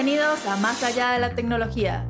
Bienvenidos 0.00 0.46
a 0.46 0.56
Más 0.58 0.84
allá 0.84 1.10
de 1.10 1.18
la 1.18 1.30
tecnología. 1.30 2.06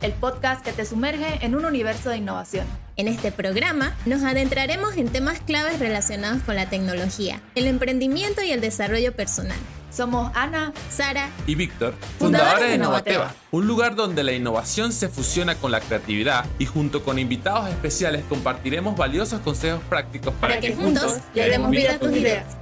El 0.00 0.12
podcast 0.12 0.64
que 0.64 0.72
te 0.72 0.86
sumerge 0.86 1.44
en 1.44 1.54
un 1.54 1.66
universo 1.66 2.08
de 2.08 2.16
innovación. 2.16 2.66
En 2.96 3.08
este 3.08 3.30
programa 3.30 3.94
nos 4.06 4.22
adentraremos 4.22 4.96
en 4.96 5.10
temas 5.10 5.40
claves 5.40 5.80
relacionados 5.80 6.42
con 6.44 6.56
la 6.56 6.70
tecnología, 6.70 7.42
el 7.56 7.66
emprendimiento 7.66 8.42
y 8.42 8.52
el 8.52 8.62
desarrollo 8.62 9.12
personal. 9.12 9.58
Somos 9.90 10.32
Ana, 10.34 10.72
Sara 10.88 11.28
y 11.46 11.54
Víctor, 11.54 11.92
fundadores 12.18 12.70
de 12.70 12.76
Innovateva, 12.76 13.34
un 13.50 13.66
lugar 13.66 13.94
donde 13.94 14.24
la 14.24 14.32
innovación 14.32 14.94
se 14.94 15.10
fusiona 15.10 15.56
con 15.56 15.72
la 15.72 15.80
creatividad 15.80 16.46
y 16.58 16.64
junto 16.64 17.04
con 17.04 17.18
invitados 17.18 17.68
especiales 17.68 18.24
compartiremos 18.30 18.96
valiosos 18.96 19.40
consejos 19.40 19.82
prácticos 19.90 20.32
para, 20.40 20.58
que, 20.58 20.74
juntos 20.74 21.18
le 21.34 21.50
demos 21.50 21.70
vida 21.70 21.96
a 21.96 21.98
tus 21.98 22.16
ideas. 22.16 22.61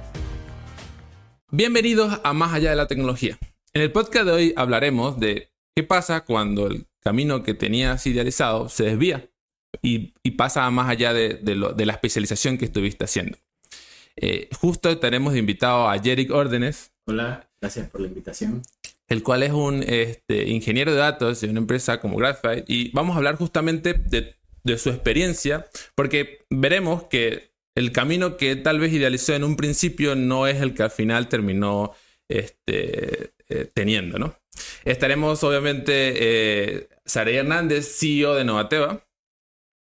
Bienvenidos 1.53 2.19
a 2.23 2.31
Más 2.31 2.53
allá 2.53 2.69
de 2.69 2.77
la 2.77 2.87
tecnología. 2.87 3.37
En 3.73 3.81
el 3.81 3.91
podcast 3.91 4.25
de 4.25 4.31
hoy 4.31 4.53
hablaremos 4.55 5.19
de 5.19 5.51
qué 5.75 5.83
pasa 5.83 6.21
cuando 6.21 6.67
el 6.67 6.87
camino 7.01 7.43
que 7.43 7.53
tenías 7.53 8.07
idealizado 8.07 8.69
se 8.69 8.85
desvía 8.85 9.29
y, 9.81 10.13
pasa 10.37 10.69
más 10.71 10.89
allá 10.89 11.13
de, 11.13 11.39
la 11.43 11.93
especialización 11.93 12.57
que 12.57 12.65
estuviste 12.65 13.03
haciendo. 13.03 13.37
Eh, 14.15 14.49
justo 14.59 14.97
tenemos 14.97 15.33
de 15.33 15.39
invitado 15.39 15.89
a 15.89 15.99
Jerick 15.99 16.31
Órdenes, 16.31 16.91
Hola, 17.05 17.49
gracias 17.59 17.89
por 17.89 17.99
la 17.99 18.07
invitación. 18.07 18.61
El 19.09 19.21
cual 19.21 19.43
es 19.43 19.51
un 19.51 19.83
este, 19.83 20.47
ingeniero 20.47 20.91
de 20.91 20.99
datos 20.99 21.41
de 21.41 21.49
una 21.49 21.59
empresa 21.59 21.99
como 21.99 22.15
Graphite. 22.15 22.63
Y 22.67 22.91
vamos 22.91 23.15
a 23.15 23.17
hablar 23.17 23.35
justamente 23.35 23.93
de, 23.93 24.37
su 24.77 24.89
experiencia, 24.89 25.67
porque 25.95 26.45
veremos 26.49 27.03
que 27.03 27.50
el 27.75 27.91
camino 27.91 28.37
que 28.37 28.55
tal 28.55 28.79
vez 28.79 28.93
idealizó 28.93 29.33
en 29.33 29.43
un 29.43 29.55
principio 29.55 30.15
no 30.15 30.47
es 30.47 30.61
el 30.61 30.73
que 30.73 30.83
al 30.83 30.91
final 30.91 31.29
terminó 31.29 31.93
este, 32.29 33.33
eh, 33.49 33.65
teniendo, 33.73 34.19
¿no? 34.19 34.35
Estaremos, 34.83 35.43
obviamente, 35.43 36.13
eh, 36.77 36.89
Hernández, 37.05 37.97
CEO 37.99 38.35
de 38.35 38.43
Novateva. 38.43 39.05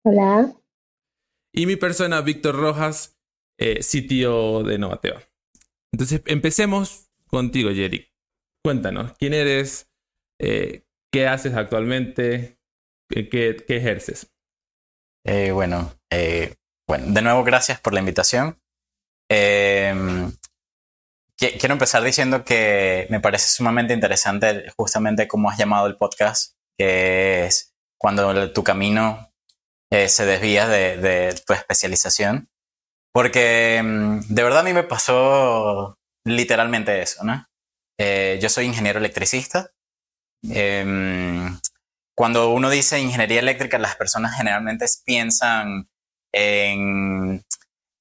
Hola. 0.05 0.53
Y 1.55 1.67
mi 1.67 1.77
persona, 1.77 2.21
Víctor 2.21 2.56
Rojas, 2.56 3.19
eh, 3.59 3.81
CTO 3.81 4.62
de 4.62 4.78
Novateva. 4.78 5.23
Entonces, 5.93 6.23
empecemos 6.27 7.11
contigo, 7.27 7.71
Jerry. 7.71 8.09
Cuéntanos, 8.65 9.12
¿quién 9.19 9.34
eres? 9.34 9.91
Eh, 10.41 10.84
¿Qué 11.12 11.27
haces 11.27 11.55
actualmente? 11.55 12.59
¿Qué, 13.09 13.65
ejerces? 13.69 14.33
Eh, 15.25 15.53
bueno, 15.53 15.93
eh, 16.11 16.55
bueno, 16.88 17.06
de 17.08 17.22
nuevo, 17.22 17.44
gracias 17.44 17.80
por 17.80 17.94
la 17.94 18.00
invitación. 18.00 18.58
Em, 19.30 20.33
quiero 21.36 21.72
empezar 21.72 22.02
diciendo 22.02 22.44
que 22.44 23.06
me 23.11 23.20
parece 23.20 23.48
sumamente 23.48 23.94
interesante 23.94 24.70
justamente 24.77 25.28
cómo 25.28 25.50
has 25.50 25.58
llamado 25.58 25.86
el 25.86 25.97
podcast, 25.97 26.55
que 26.78 27.47
es 27.47 27.72
cuando 27.98 28.53
tu 28.53 28.62
camino 28.62 29.33
se 30.08 30.27
desvía 30.27 30.69
de, 30.69 31.34
tu 31.47 31.53
especialización. 31.53 32.48
Porque 33.12 33.80
mm, 33.83 34.34
de 34.34 34.42
verdad 34.42 34.60
a 34.60 34.64
mí 34.64 34.72
me 34.72 34.84
pasó 34.84 35.98
literalmente 36.25 37.03
eso, 37.03 37.25
¿no? 37.25 37.47
Eh, 37.98 38.38
yo 38.41 38.48
soy 38.48 38.64
ingeniero 38.64 38.98
electricista. 38.98 39.70
Em, 40.42 41.58
cuando 42.16 42.50
uno 42.50 42.70
dice 42.70 42.98
ingeniería 43.00 43.41
eléctrica, 43.41 43.78
las 43.78 43.97
personas 43.97 44.36
generalmente 44.36 44.86
piensan 45.05 45.88
en 46.33 47.42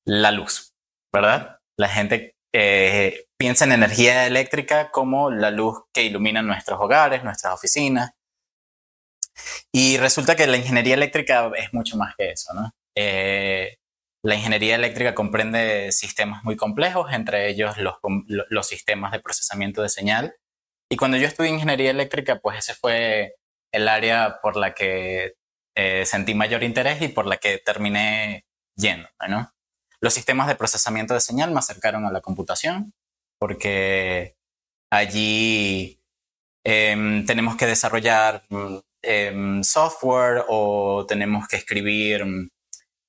la 0.05 0.31
luz, 0.31 0.73
¿verdad? 1.13 1.59
La 1.77 1.89
gente 1.89 2.35
eh, 2.53 3.25
piensa 3.37 3.65
en 3.65 3.71
energía 3.71 4.27
eléctrica 4.27 4.91
como 4.91 5.31
la 5.31 5.51
luz 5.51 5.83
que 5.93 6.03
ilumina 6.03 6.41
nuestros 6.41 6.79
hogares, 6.79 7.23
nuestras 7.23 7.53
oficinas. 7.53 8.11
Y 9.71 9.97
resulta 9.97 10.35
que 10.35 10.47
la 10.47 10.57
ingeniería 10.57 10.95
eléctrica 10.95 11.51
es 11.55 11.73
mucho 11.73 11.97
más 11.97 12.15
que 12.15 12.31
eso, 12.31 12.53
¿no? 12.53 12.71
Eh, 12.95 13.77
la 14.23 14.35
ingeniería 14.35 14.75
eléctrica 14.75 15.15
comprende 15.15 15.91
sistemas 15.91 16.43
muy 16.43 16.55
complejos, 16.55 17.11
entre 17.11 17.49
ellos 17.49 17.77
los, 17.77 17.95
los, 18.27 18.67
sistemas 18.67 19.11
de 19.11 19.19
procesamiento 19.19 19.81
de 19.81 19.89
señal. 19.89 20.35
Y 20.91 20.97
cuando 20.97 21.17
yo 21.17 21.25
estudié 21.27 21.49
ingeniería 21.49 21.89
eléctrica, 21.89 22.39
pues 22.39 22.59
ese 22.59 22.75
fue 22.75 23.35
el 23.73 23.87
área 23.87 24.39
por 24.41 24.57
la 24.57 24.73
que 24.75 25.33
eh, 25.75 26.05
sentí 26.05 26.33
mayor 26.33 26.63
interés 26.63 27.01
y 27.01 27.07
por 27.09 27.25
la 27.25 27.37
que 27.37 27.57
terminé 27.59 28.45
yendo. 28.75 29.07
¿no? 29.27 29.51
Los 29.99 30.13
sistemas 30.13 30.47
de 30.47 30.55
procesamiento 30.55 31.13
de 31.13 31.21
señal 31.21 31.51
me 31.51 31.59
acercaron 31.59 32.05
a 32.05 32.11
la 32.11 32.21
computación 32.21 32.93
porque 33.39 34.35
allí 34.91 35.99
em, 36.63 37.25
tenemos 37.25 37.55
que 37.55 37.65
desarrollar 37.65 38.43
em, 39.01 39.63
software 39.63 40.43
o 40.47 41.05
tenemos 41.07 41.47
que 41.47 41.57
escribir 41.57 42.23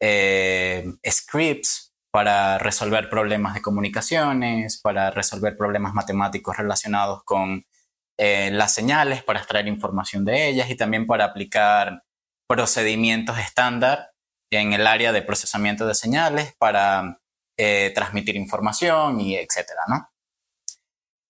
eh, 0.00 0.84
scripts 1.08 1.92
para 2.10 2.58
resolver 2.58 3.08
problemas 3.08 3.54
de 3.54 3.62
comunicaciones, 3.62 4.80
para 4.80 5.10
resolver 5.10 5.56
problemas 5.56 5.94
matemáticos 5.94 6.56
relacionados 6.56 7.22
con 7.24 7.64
eh, 8.18 8.50
las 8.52 8.74
señales, 8.74 9.22
para 9.22 9.38
extraer 9.40 9.66
información 9.66 10.24
de 10.24 10.48
ellas 10.48 10.70
y 10.70 10.76
también 10.76 11.06
para 11.06 11.24
aplicar 11.24 12.02
procedimientos 12.52 13.38
estándar 13.38 14.12
en 14.50 14.74
el 14.74 14.86
área 14.86 15.10
de 15.12 15.22
procesamiento 15.22 15.86
de 15.86 15.94
señales 15.94 16.54
para 16.58 17.18
eh, 17.58 17.90
transmitir 17.94 18.36
información 18.36 19.18
y 19.20 19.36
etcétera, 19.36 19.80
¿no? 19.88 20.08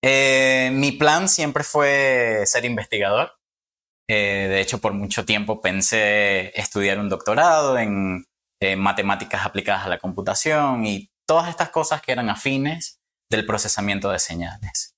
mi 0.05 0.91
plan 0.91 1.29
siempre 1.29 1.63
fue 1.63 2.43
ser 2.47 2.65
investigador. 2.65 3.39
de 4.09 4.61
hecho, 4.61 4.79
por 4.79 4.95
mucho 4.95 5.25
tiempo 5.25 5.61
pensé 5.61 6.59
estudiar 6.59 6.99
un 6.99 7.09
doctorado 7.09 7.79
en 7.79 8.27
eh, 8.65 8.77
matemáticas 8.77 9.45
aplicadas 9.45 9.87
a 9.87 9.89
la 9.89 9.99
computación 9.99 10.87
y 10.87 11.11
todas 11.27 11.49
estas 11.49 11.71
cosas 11.71 12.01
que 12.01 12.13
eran 12.13 12.31
afines 12.31 13.01
del 13.29 13.45
procesamiento 13.45 14.09
de 14.09 14.21
señales. 14.21 14.92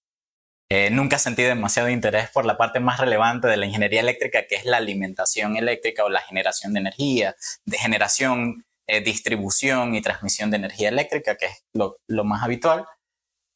Eh, 0.71 0.91
nunca 0.91 1.19
sentí 1.19 1.43
demasiado 1.43 1.91
interés 1.91 2.31
por 2.31 2.47
la 2.47 2.57
parte 2.57 2.81
más 2.81 2.99
relevante 2.99 3.49
de 3.49 3.57
la 3.57 3.67
ingeniería 3.67 4.01
eléctrica, 4.01 4.47
que 4.47 4.57
es 4.57 4.65
la 4.65 4.79
alimentación 4.79 5.57
eléctrica 5.57 6.05
o 6.05 6.09
la 6.09 6.21
generación 6.21 6.73
de 6.73 6.81
energía, 6.81 7.37
de 7.67 7.79
generación, 7.79 8.65
eh, 8.87 9.03
distribución 9.03 9.95
y 9.95 10.03
transmisión 10.03 10.51
de 10.51 10.57
energía 10.57 10.89
eléctrica, 10.89 11.37
que 11.37 11.47
es 11.47 11.65
lo, 11.75 11.99
más 12.25 12.43
habitual, 12.43 12.87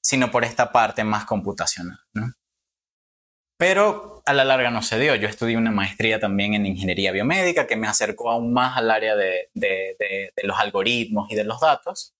sino 0.02 0.30
por 0.30 0.44
esta 0.44 0.70
parte 0.70 1.02
más 1.02 1.24
computacional. 1.24 1.98
Pero 3.58 4.22
a 4.24 4.32
la 4.34 4.44
larga 4.44 4.70
no 4.70 4.82
se 4.82 4.98
dio. 5.00 5.14
Yo 5.16 5.28
estudié 5.28 5.56
una 5.56 5.72
maestría 5.72 6.20
también 6.20 6.54
en 6.54 6.66
ingeniería 6.66 7.10
biomédica 7.10 7.66
que 7.66 7.76
me 7.76 7.88
acercó 7.88 8.30
aún 8.30 8.52
más 8.52 8.76
al 8.76 8.90
área 8.90 9.16
de, 9.16 9.50
los 10.44 10.58
algoritmos 10.58 11.30
y 11.32 11.34
de 11.34 11.44
los 11.44 11.60
datos. 11.60 12.14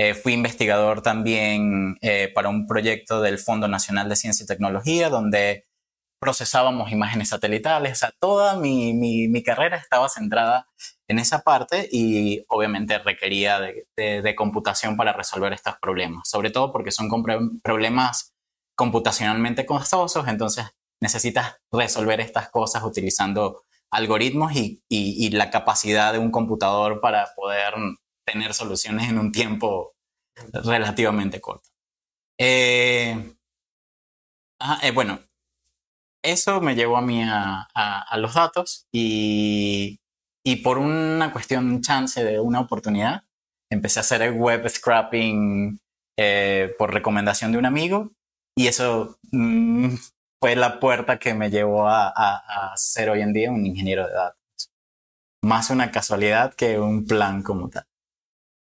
Eh, 0.00 0.14
fui 0.14 0.32
investigador 0.32 1.02
también 1.02 1.96
eh, 2.02 2.30
para 2.32 2.48
un 2.48 2.68
proyecto 2.68 3.20
del 3.20 3.38
Fondo 3.38 3.66
Nacional 3.66 4.08
de 4.08 4.14
Ciencia 4.14 4.44
y 4.44 4.46
Tecnología, 4.46 5.08
donde 5.08 5.64
procesábamos 6.20 6.92
imágenes 6.92 7.30
satelitales. 7.30 8.04
O 8.04 8.08
toda 8.20 8.56
mi, 8.56 8.92
mi 8.92 9.42
carrera 9.42 9.76
estaba 9.76 10.08
centrada 10.08 10.68
en 11.08 11.18
esa 11.18 11.40
parte 11.40 11.88
y 11.90 12.44
obviamente 12.48 12.98
requería 12.98 13.58
de, 13.60 14.34
computación 14.36 14.96
para 14.96 15.12
resolver 15.14 15.52
estos 15.52 15.74
problemas, 15.80 16.28
sobre 16.28 16.50
todo 16.50 16.70
porque 16.70 16.92
son 16.92 17.08
problemas 17.62 18.34
computacionalmente 18.76 19.66
costosos, 19.66 20.28
entonces 20.28 20.66
necesitas 21.00 21.56
resolver 21.72 22.20
estas 22.20 22.50
cosas 22.50 22.84
utilizando 22.84 23.64
algoritmos 23.90 24.52
y, 24.54 25.30
la 25.30 25.50
capacidad 25.50 26.12
de 26.12 26.18
un 26.20 26.30
computador 26.30 27.00
para 27.00 27.30
poder 27.34 27.74
tener 28.30 28.52
soluciones 28.54 29.08
en 29.08 29.18
un 29.18 29.32
tiempo 29.32 29.94
relativamente 30.52 31.40
corto. 31.40 31.68
Eh, 32.38 33.34
eh, 34.82 34.90
bueno, 34.92 35.20
eso 36.22 36.60
me 36.60 36.74
llevó 36.74 36.96
a 36.96 37.02
mí 37.02 37.22
a, 37.22 38.16
los 38.18 38.34
datos 38.34 38.86
y, 38.92 40.00
por 40.62 40.78
una 40.78 41.32
cuestión 41.32 41.80
chance 41.82 42.22
de 42.24 42.40
una 42.40 42.60
oportunidad, 42.60 43.24
empecé 43.70 44.00
a 44.00 44.02
hacer 44.02 44.22
el 44.22 44.32
web 44.32 44.68
scrapping 44.68 45.78
eh, 46.16 46.74
por 46.78 46.92
recomendación 46.92 47.52
de 47.52 47.58
un 47.58 47.66
amigo 47.66 48.12
y 48.56 48.66
eso 48.66 49.18
mm, 49.30 49.94
fue 50.40 50.56
la 50.56 50.80
puerta 50.80 51.18
que 51.18 51.34
me 51.34 51.50
llevó 51.50 51.86
a, 51.88 52.72
ser 52.76 53.10
hoy 53.10 53.22
en 53.22 53.32
día 53.32 53.50
un 53.50 53.66
ingeniero 53.66 54.06
de 54.06 54.14
datos. 54.14 54.38
Más 55.42 55.70
una 55.70 55.90
casualidad 55.90 56.54
que 56.54 56.78
un 56.78 57.06
plan 57.06 57.42
como 57.42 57.68
tal. 57.68 57.86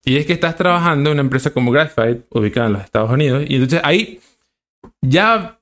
Y 0.06 0.18
es 0.18 0.25
que 0.25 0.34
estás 0.34 0.56
trabajando 0.56 1.10
en 1.10 1.16
una 1.16 1.22
empresa 1.22 1.52
como 1.52 1.72
Graphite, 1.72 2.25
ubicada 2.30 2.68
en 2.68 2.74
los 2.74 2.84
Estados 2.84 3.12
Unidos, 3.12 3.44
y 3.48 3.56
entonces 3.56 3.81
ahí 3.84 4.19
ya 5.02 5.60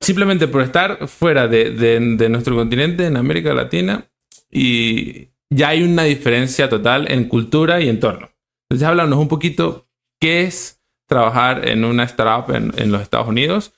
simplemente 0.00 0.48
por 0.48 0.62
estar 0.62 1.08
fuera 1.08 1.48
de, 1.48 1.70
de, 1.70 2.28
nuestro 2.28 2.56
continente, 2.56 3.06
en 3.06 3.16
América 3.16 3.54
Latina, 3.54 4.06
y 4.50 5.28
ya 5.48 5.68
hay 5.68 5.82
una 5.82 6.02
diferencia 6.02 6.68
total 6.68 7.10
en 7.10 7.28
cultura 7.28 7.80
y 7.80 7.88
entorno. 7.88 8.30
Entonces 8.68 8.86
háblanos 8.86 9.18
un 9.18 9.28
poquito 9.28 9.88
qué 10.20 10.42
es 10.42 10.76
trabajar 11.06 11.68
en 11.68 11.84
una 11.84 12.04
startup 12.04 12.54
en, 12.54 12.92
los 12.92 13.00
Estados 13.00 13.28
Unidos? 13.28 13.72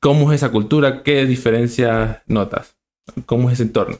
¿Cómo 0.00 0.32
es 0.32 0.36
esa 0.36 0.50
cultura? 0.50 1.02
¿Qué 1.02 1.24
diferencias 1.26 2.22
notas? 2.26 2.76
¿Cómo 3.26 3.48
es 3.48 3.54
ese 3.54 3.64
entorno? 3.64 3.98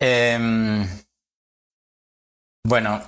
Em, 0.00 0.86
bueno, 2.66 3.00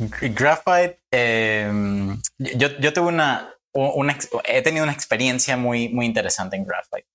Graphite, 0.00 1.00
em, 1.10 2.20
yo, 2.38 2.68
yo, 2.78 2.92
tuve 2.92 3.08
una, 3.08 3.54
he 4.44 4.62
tenido 4.62 4.84
una 4.84 4.92
experiencia 4.92 5.56
muy, 5.56 5.90
muy 5.90 6.06
interesante 6.06 6.56
en 6.56 6.64
Graphite. 6.64 7.06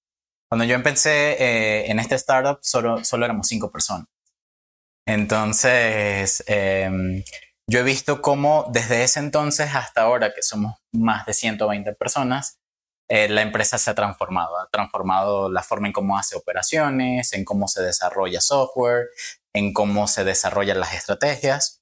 Cuando 0.50 0.66
yo 0.66 0.76
empecé 0.76 1.34
eh, 1.34 1.90
en 1.90 2.00
este 2.00 2.16
startup, 2.16 2.60
solo, 2.62 3.04
solo 3.04 3.26
éramos 3.26 3.48
cinco 3.48 3.72
personas. 3.72 4.08
Entonces, 5.08 6.44
em, 6.48 7.24
yo 7.68 7.80
he 7.80 7.84
visto 7.84 8.22
cómo 8.22 8.70
desde 8.72 9.04
ese 9.04 9.20
entonces 9.20 9.74
hasta 9.74 10.02
ahora, 10.02 10.34
que 10.34 10.44
somos 10.44 10.76
más 10.94 11.26
de 11.26 11.34
120 11.34 11.94
personas, 11.94 12.60
eh, 13.10 13.28
la 13.30 13.42
empresa 13.42 13.78
se 13.78 13.90
ha 13.90 13.96
transformado. 13.96 14.60
Ha 14.60 14.70
transformado 14.70 15.52
la 15.52 15.64
forma 15.64 15.88
en 15.88 15.94
cómo 15.94 16.18
hace 16.18 16.36
operaciones, 16.36 17.34
en 17.34 17.46
cómo 17.46 17.68
se 17.68 17.82
desarrolla 17.82 18.42
software, 18.42 19.10
en 19.54 19.74
cómo 19.74 20.08
se 20.08 20.24
desarrollan 20.24 20.80
las 20.80 20.94
estrategias. 20.94 21.82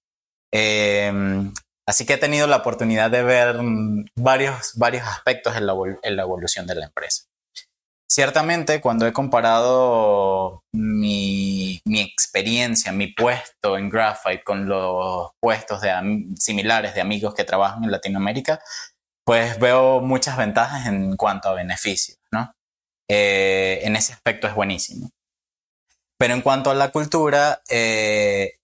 Em, 0.56 1.52
así 1.88 2.06
que 2.06 2.14
he 2.14 2.18
tenido 2.18 2.46
la 2.46 2.58
oportunidad 2.58 3.10
de 3.10 3.24
ver 3.24 3.58
varios, 4.16 4.74
varios 4.76 5.08
aspectos 5.08 5.56
en 5.58 5.66
la, 5.66 5.74
en 6.04 6.16
la 6.16 6.22
evolución 6.22 6.68
de 6.68 6.76
la 6.76 6.86
empresa. 6.86 7.24
Ciertamente, 8.08 8.80
cuando 8.80 9.08
he 9.08 9.14
comparado 9.14 10.62
mi, 10.72 11.82
mi, 11.86 12.02
experiencia, 12.02 12.92
mi 12.92 13.08
puesto 13.08 13.76
en 13.76 13.90
Graphite 13.90 14.44
con 14.44 14.68
los 14.68 15.32
puestos 15.42 15.82
de 15.82 15.92
similares 16.38 16.94
de 16.94 17.02
amigos 17.02 17.34
que 17.34 17.44
trabajan 17.44 17.84
en 17.84 17.90
Latinoamérica, 17.90 18.62
pues 19.26 19.58
veo 19.58 20.02
muchas 20.02 20.38
ventajas 20.38 20.86
en 20.86 21.18
cuanto 21.18 21.50
a 21.50 21.54
beneficios, 21.54 22.20
¿no? 22.32 22.54
Eh, 23.10 23.80
en 23.82 23.96
ese 23.96 24.14
aspecto 24.14 24.48
es 24.48 24.54
buenísimo. 24.54 25.10
Pero 26.20 26.36
en 26.36 26.42
cuanto 26.42 26.70
a 26.70 26.76
la 26.76 26.92
cultura, 26.92 27.64
eh, 27.68 28.58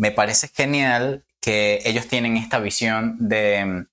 me 0.00 0.10
parece 0.10 0.48
genial 0.48 1.24
que 1.42 1.80
ellos 1.84 2.08
tienen 2.08 2.38
esta 2.38 2.58
visión 2.58 3.16
de 3.20 3.86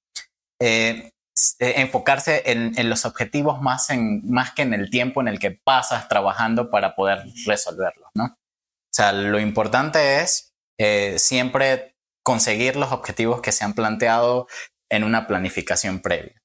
eh, 0.61 1.11
enfocarse 1.59 2.43
en, 2.45 2.89
los 2.89 3.05
objetivos 3.05 3.61
más, 3.61 3.89
en, 3.89 4.21
más 4.29 4.53
que 4.53 4.61
en 4.61 4.73
el 4.73 4.89
tiempo 4.89 5.19
en 5.19 5.27
el 5.27 5.37
que 5.37 5.51
pasas 5.51 6.07
trabajando 6.07 6.71
para 6.71 6.95
poder 6.95 7.25
resolverlos, 7.45 8.09
¿no? 8.13 8.23
O 8.25 8.93
sea, 8.93 9.11
lo 9.11 9.39
importante 9.39 10.21
es 10.21 10.53
siempre 11.17 11.95
conseguir 12.23 12.77
los 12.77 12.91
objetivos 12.91 13.41
que 13.41 13.51
se 13.51 13.65
han 13.65 13.73
planteado 13.73 14.47
en 14.89 15.03
una 15.03 15.27
planificación 15.27 15.99
previa. 15.99 16.41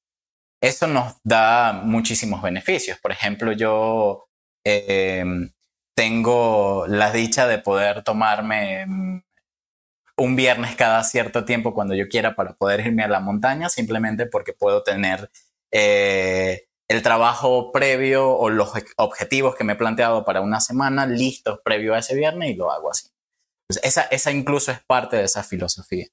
Eso 0.60 0.86
nos 0.88 1.16
da 1.22 1.72
muchísimos 1.72 2.42
beneficios. 2.42 2.98
Por 2.98 3.12
ejemplo, 3.12 3.52
yo 3.52 4.28
tengo 5.94 6.86
la 6.88 7.12
dicha 7.12 7.46
de 7.46 7.58
poder 7.58 8.02
tomarme 8.02 8.86
mm, 8.86 9.22
un 10.22 10.36
viernes 10.36 10.76
cada 10.76 11.02
cierto 11.02 11.44
tiempo 11.44 11.74
cuando 11.74 11.94
yo 11.94 12.08
quiera 12.08 12.36
para 12.36 12.54
poder 12.54 12.80
irme 12.80 13.02
a 13.02 13.08
la 13.08 13.18
montaña, 13.18 13.68
simplemente 13.68 14.26
porque 14.26 14.52
puedo 14.52 14.84
tener 14.84 15.30
eh, 15.72 16.68
el 16.88 17.02
trabajo 17.02 17.72
previo 17.72 18.30
o 18.30 18.48
los 18.48 18.70
objetivos 18.96 19.56
que 19.56 19.64
me 19.64 19.72
he 19.72 19.76
planteado 19.76 20.24
para 20.24 20.40
una 20.40 20.60
semana 20.60 21.06
listos 21.06 21.58
previo 21.64 21.94
a 21.94 21.98
ese 21.98 22.14
viernes 22.14 22.50
y 22.50 22.54
lo 22.54 22.70
hago 22.70 22.90
así. 22.90 23.08
esa, 23.82 24.02
esa 24.02 24.30
incluso 24.30 24.70
es 24.70 24.78
parte 24.86 25.16
de 25.16 25.24
esa 25.24 25.42
filosofía. 25.42 26.06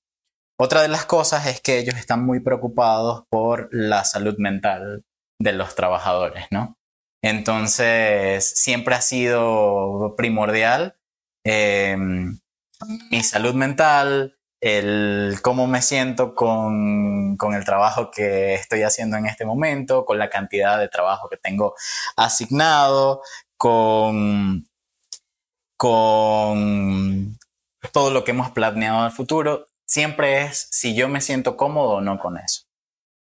Otra 0.60 0.82
de 0.82 0.88
las 0.88 1.06
cosas 1.06 1.46
es 1.46 1.62
que 1.62 1.78
ellos 1.78 1.96
están 1.96 2.26
muy 2.26 2.40
preocupados 2.40 3.26
por 3.30 3.70
la 3.72 4.04
salud 4.06 4.36
mental 4.40 5.04
de 5.40 5.54
los 5.54 5.76
trabajadores, 5.76 6.48
¿no? 6.52 6.78
Entonces, 7.24 8.50
siempre 8.56 8.96
ha 8.96 9.02
sido 9.02 10.16
primordial 10.18 10.98
em, 11.46 12.40
mi 13.12 13.24
salud 13.24 13.54
mental, 13.54 14.38
el 14.62 15.40
cómo 15.42 15.68
me 15.68 15.82
siento 15.82 16.36
con, 16.36 17.38
con, 17.38 17.54
el 17.54 17.66
trabajo 17.66 18.12
que 18.12 18.56
estoy 18.56 18.84
haciendo 18.84 19.18
en 19.18 19.26
este 19.26 19.46
momento, 19.46 20.06
con 20.06 20.20
la 20.20 20.30
cantidad 20.30 20.78
de 20.78 20.90
trabajo 20.90 21.30
que 21.30 21.38
tengo 21.38 21.76
asignado, 22.16 23.22
con, 23.58 24.68
con 25.78 27.38
todo 27.94 28.12
lo 28.12 28.24
que 28.24 28.32
hemos 28.32 28.52
planeado 28.52 29.00
al 29.04 29.12
futuro 29.12 29.68
siempre 29.90 30.44
es 30.44 30.68
si 30.72 30.94
yo 30.94 31.10
me 31.10 31.20
siento 31.20 31.58
cómodo 31.58 31.96
o 31.96 32.02
no 32.02 32.20
con 32.20 32.38
eso. 32.38 32.66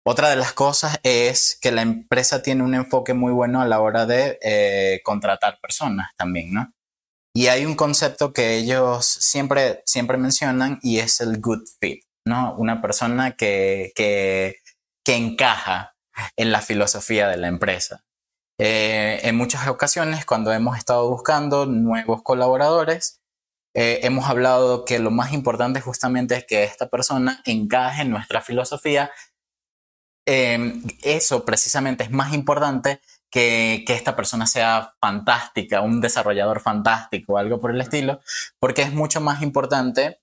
Otra 0.05 0.29
de 0.29 0.35
las 0.35 0.53
cosas 0.53 0.99
es 1.03 1.57
que 1.61 1.71
la 1.71 1.81
empresa 1.81 2.41
tiene 2.41 2.63
un 2.63 2.73
enfoque 2.73 3.13
muy 3.13 3.31
bueno 3.31 3.61
a 3.61 3.65
la 3.65 3.79
hora 3.79 4.05
de 4.05 4.37
eh, 4.41 5.01
contratar 5.03 5.59
personas 5.59 6.09
también, 6.17 6.53
¿no? 6.53 6.73
Y 7.37 7.49
hay 7.49 7.67
un 7.67 7.75
concepto 7.75 8.33
que 8.33 8.55
ellos 8.55 9.05
siempre, 9.05 9.83
siempre 9.85 10.17
mencionan 10.17 10.79
y 10.81 10.97
es 10.97 11.21
el 11.21 11.39
good 11.39 11.61
fit, 11.79 12.03
¿no? 12.25 12.55
Una 12.55 12.81
persona 12.81 13.35
que, 13.35 13.91
que, 13.95 14.55
que 15.05 15.15
encaja 15.15 15.95
en 16.35 16.51
la 16.51 16.61
filosofía 16.61 17.27
de 17.27 17.37
la 17.37 17.47
empresa. 17.47 18.03
Eh, 18.59 19.19
en 19.21 19.35
muchas 19.35 19.67
ocasiones, 19.67 20.25
cuando 20.25 20.51
hemos 20.51 20.79
estado 20.79 21.07
buscando 21.11 21.67
nuevos 21.67 22.23
colaboradores, 22.23 23.21
eh, 23.75 23.99
hemos 24.01 24.27
hablado 24.27 24.83
que 24.83 24.97
lo 24.97 25.11
más 25.11 25.31
importante 25.31 25.79
justamente 25.79 26.37
es 26.37 26.45
que 26.47 26.63
esta 26.63 26.89
persona 26.89 27.43
encaje 27.45 28.01
en 28.01 28.09
nuestra 28.09 28.41
filosofía. 28.41 29.11
Em, 30.25 30.81
eso 31.03 31.45
precisamente 31.45 32.03
es 32.03 32.09
más 32.09 32.33
importante 32.33 32.99
que, 33.39 33.93
esta 33.93 34.15
persona 34.15 34.47
sea 34.47 34.93
fantástica, 34.99 35.81
un 35.81 36.01
desarrollador 36.01 36.59
fantástico, 36.59 37.37
algo 37.37 37.59
por 37.59 37.71
el 37.71 37.81
estilo, 37.81 38.19
porque 38.59 38.81
es 38.81 38.93
mucho 38.93 39.21
más 39.21 39.41
importante 39.41 40.19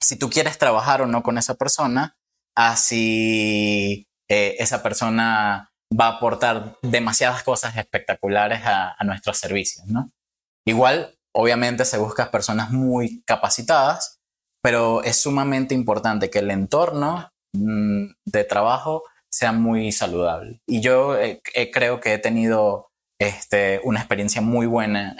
si 0.00 0.18
tú 0.18 0.28
quieres 0.28 0.58
trabajar 0.58 1.02
o 1.02 1.06
no 1.06 1.22
con 1.22 1.38
esa 1.38 1.54
persona, 1.54 2.16
así 2.56 4.08
eh, 4.28 4.56
esa 4.58 4.82
persona 4.82 5.72
va 5.98 6.06
a 6.06 6.16
aportar 6.16 6.76
demasiadas 6.82 7.42
cosas 7.42 7.76
espectaculares 7.76 8.62
a, 8.64 8.94
a 8.98 9.04
nuestros 9.04 9.38
servicios, 9.38 9.86
¿no? 9.86 10.10
Igual 10.66 11.16
Obviamente 11.34 11.84
se 11.84 11.98
buscan 11.98 12.30
personas 12.30 12.70
muy 12.70 13.22
capacitadas, 13.24 14.20
pero 14.62 15.02
es 15.02 15.20
sumamente 15.20 15.74
importante 15.74 16.28
que 16.28 16.40
el 16.40 16.50
entorno 16.50 17.30
mm, 17.54 18.04
de 18.26 18.44
trabajo 18.44 19.04
sea 19.32 19.52
muy 19.52 19.92
saludable. 19.92 20.60
Y 20.66 20.80
yo 20.82 21.18
eh, 21.18 21.40
eh, 21.54 21.70
creo 21.70 22.00
que 22.00 22.12
he 22.12 22.18
tenido 22.18 22.90
este, 23.18 23.80
una 23.82 24.00
experiencia 24.00 24.42
muy 24.42 24.66
buena 24.66 25.16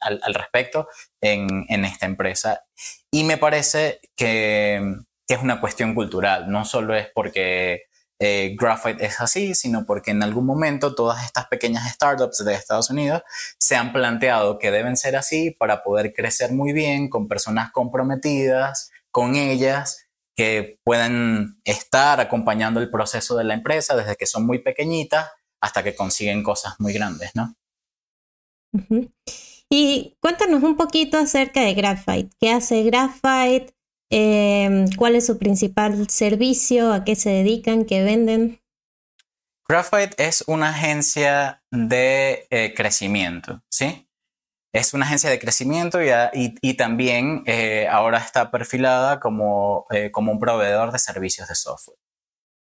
al, 0.00 0.34
respecto 0.34 0.88
en, 1.20 1.84
esta 1.84 2.04
empresa. 2.06 2.64
Y 3.10 3.24
me 3.24 3.38
parece 3.38 4.00
que, 4.16 4.96
es 5.26 5.38
una 5.42 5.60
cuestión 5.60 5.94
cultural, 5.94 6.50
no 6.50 6.66
solo 6.66 6.94
es 6.94 7.08
porque 7.14 7.84
eh, 8.20 8.54
Graphite 8.58 9.06
es 9.06 9.20
así, 9.20 9.54
sino 9.54 9.86
porque 9.86 10.10
en 10.10 10.22
algún 10.22 10.44
momento 10.44 10.94
todas 10.94 11.24
estas 11.24 11.46
pequeñas 11.46 11.90
startups 11.90 12.44
de 12.44 12.54
Estados 12.54 12.90
Unidos 12.90 13.22
se 13.58 13.76
han 13.76 13.92
planteado 13.92 14.58
que 14.58 14.70
deben 14.70 14.98
ser 14.98 15.16
así 15.16 15.50
para 15.50 15.82
poder 15.82 16.12
crecer 16.12 16.52
muy 16.52 16.72
bien 16.74 17.08
con 17.08 17.26
personas 17.26 17.72
comprometidas 17.72 18.90
con 19.14 19.36
ellas 19.36 20.03
que 20.36 20.78
puedan 20.84 21.60
estar 21.64 22.20
acompañando 22.20 22.80
el 22.80 22.90
proceso 22.90 23.36
de 23.36 23.44
la 23.44 23.54
empresa 23.54 23.96
desde 23.96 24.16
que 24.16 24.26
son 24.26 24.46
muy 24.46 24.58
pequeñitas 24.58 25.30
hasta 25.60 25.82
que 25.82 25.94
consiguen 25.94 26.42
cosas 26.42 26.74
muy 26.78 26.92
grandes, 26.92 27.30
¿no? 27.34 27.54
Y 29.70 30.16
cuéntanos 30.20 30.62
un 30.62 30.76
poquito 30.76 31.18
acerca 31.18 31.62
de 31.62 31.74
Graphite. 31.74 32.30
¿Qué 32.40 32.50
hace 32.50 32.82
Graphite? 32.82 33.74
Em, 34.10 34.86
¿Cuál 34.96 35.16
es 35.16 35.26
su 35.26 35.38
principal 35.38 36.08
servicio? 36.08 36.92
¿A 36.92 37.04
qué 37.04 37.16
se 37.16 37.30
dedican? 37.30 37.84
¿Qué 37.84 38.02
venden? 38.02 38.60
Graphite 39.66 40.14
es 40.18 40.44
una 40.46 40.70
agencia 40.70 41.62
de 41.70 42.46
eh, 42.50 42.74
crecimiento, 42.76 43.62
¿sí? 43.70 44.06
Es 44.74 44.92
una 44.92 45.06
agencia 45.06 45.30
de 45.30 45.38
crecimiento 45.38 46.00
y, 46.02 46.74
también 46.74 47.44
eh, 47.46 47.86
ahora 47.88 48.18
está 48.18 48.50
perfilada 48.50 49.20
como, 49.20 49.86
eh, 49.90 50.10
como 50.10 50.32
un 50.32 50.40
proveedor 50.40 50.90
de 50.90 50.98
servicios 50.98 51.48
de 51.48 51.54
software. 51.54 51.98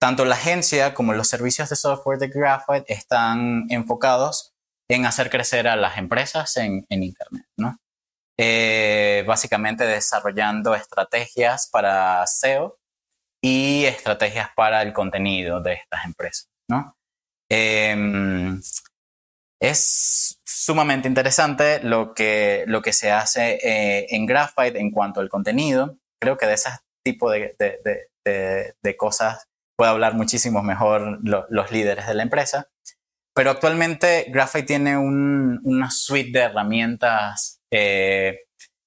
Tanto 0.01 0.25
la 0.25 0.35
agencia 0.35 0.95
como 0.95 1.13
los 1.13 1.29
servicios 1.29 1.69
de 1.69 1.77
software 1.77 2.19
de 2.19 2.29
Graphite 2.29 2.93
están 2.93 3.67
enfocados 3.69 4.53
en 4.91 5.07
hacer 5.07 5.31
crecer 5.31 5.69
a 5.69 5.77
las 5.77 5.97
empresas 5.97 6.57
en, 6.57 6.85
en 6.89 7.05
Internet, 7.05 7.47
¿no? 7.57 7.79
Eh, 8.39 9.25
básicamente 9.27 9.85
desarrollando 9.85 10.75
estrategias 10.75 11.69
para 11.71 12.27
SEO 12.27 12.79
y 13.41 13.85
estrategias 13.85 14.51
para 14.57 14.83
el 14.83 14.93
contenido 14.93 15.61
de 15.61 15.75
estas 15.75 16.05
empresas. 16.05 16.49
¿no? 16.69 16.97
Em, 17.49 18.61
es 19.61 20.32
sumamente 20.65 21.09
interesante 21.09 21.81
lo 21.83 22.15
que, 22.15 22.63
lo 22.69 22.83
que 22.83 22.93
se 22.93 23.11
hace 23.11 23.59
eh, 23.63 24.07
en 24.11 24.27
Graphite 24.27 24.79
en 24.79 24.93
cuanto 24.93 25.19
al 25.19 25.29
contenido. 25.29 25.99
Creo 26.21 26.37
que 26.37 26.47
de 26.47 26.55
ese 26.55 26.71
tipo 27.05 27.31
de, 27.33 27.57
de, 27.59 28.75
de, 28.81 28.97
cosas 28.97 29.49
puede 29.77 29.91
hablar 29.91 30.15
muchísimo 30.15 30.63
mejor 30.63 31.19
los 31.25 31.73
líderes 31.73 32.07
de 32.07 32.15
la 32.15 32.23
empresa. 32.23 32.69
Pero 33.35 33.51
actualmente 33.51 34.27
Graphite 34.29 34.67
tiene 34.67 34.97
una 34.97 35.91
suite 35.91 36.39
de 36.39 36.45
herramientas 36.45 37.61
eh, 37.73 38.43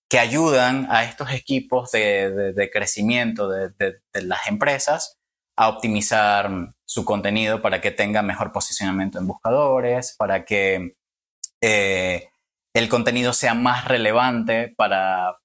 que 0.10 0.20
ayudan 0.20 0.88
a 0.90 1.04
estos 1.04 1.34
equipos 1.34 1.92
de, 1.92 2.70
crecimiento 2.72 3.50
de, 3.50 4.00
las 4.14 4.48
empresas 4.48 5.18
a 5.58 5.68
optimizar 5.68 6.50
su 6.86 7.04
contenido 7.04 7.62
para 7.62 7.82
que 7.82 7.92
tenga 7.92 8.22
mejor 8.22 8.54
posicionamiento 8.54 9.20
en 9.20 9.28
buscadores, 9.28 10.16
para 10.18 10.46
que 10.46 10.96
eh, 11.68 12.30
el 12.76 12.90
contenido 12.90 13.34
sea 13.34 13.56
más 13.56 13.88
relevante 13.88 14.72
para, 14.78 15.40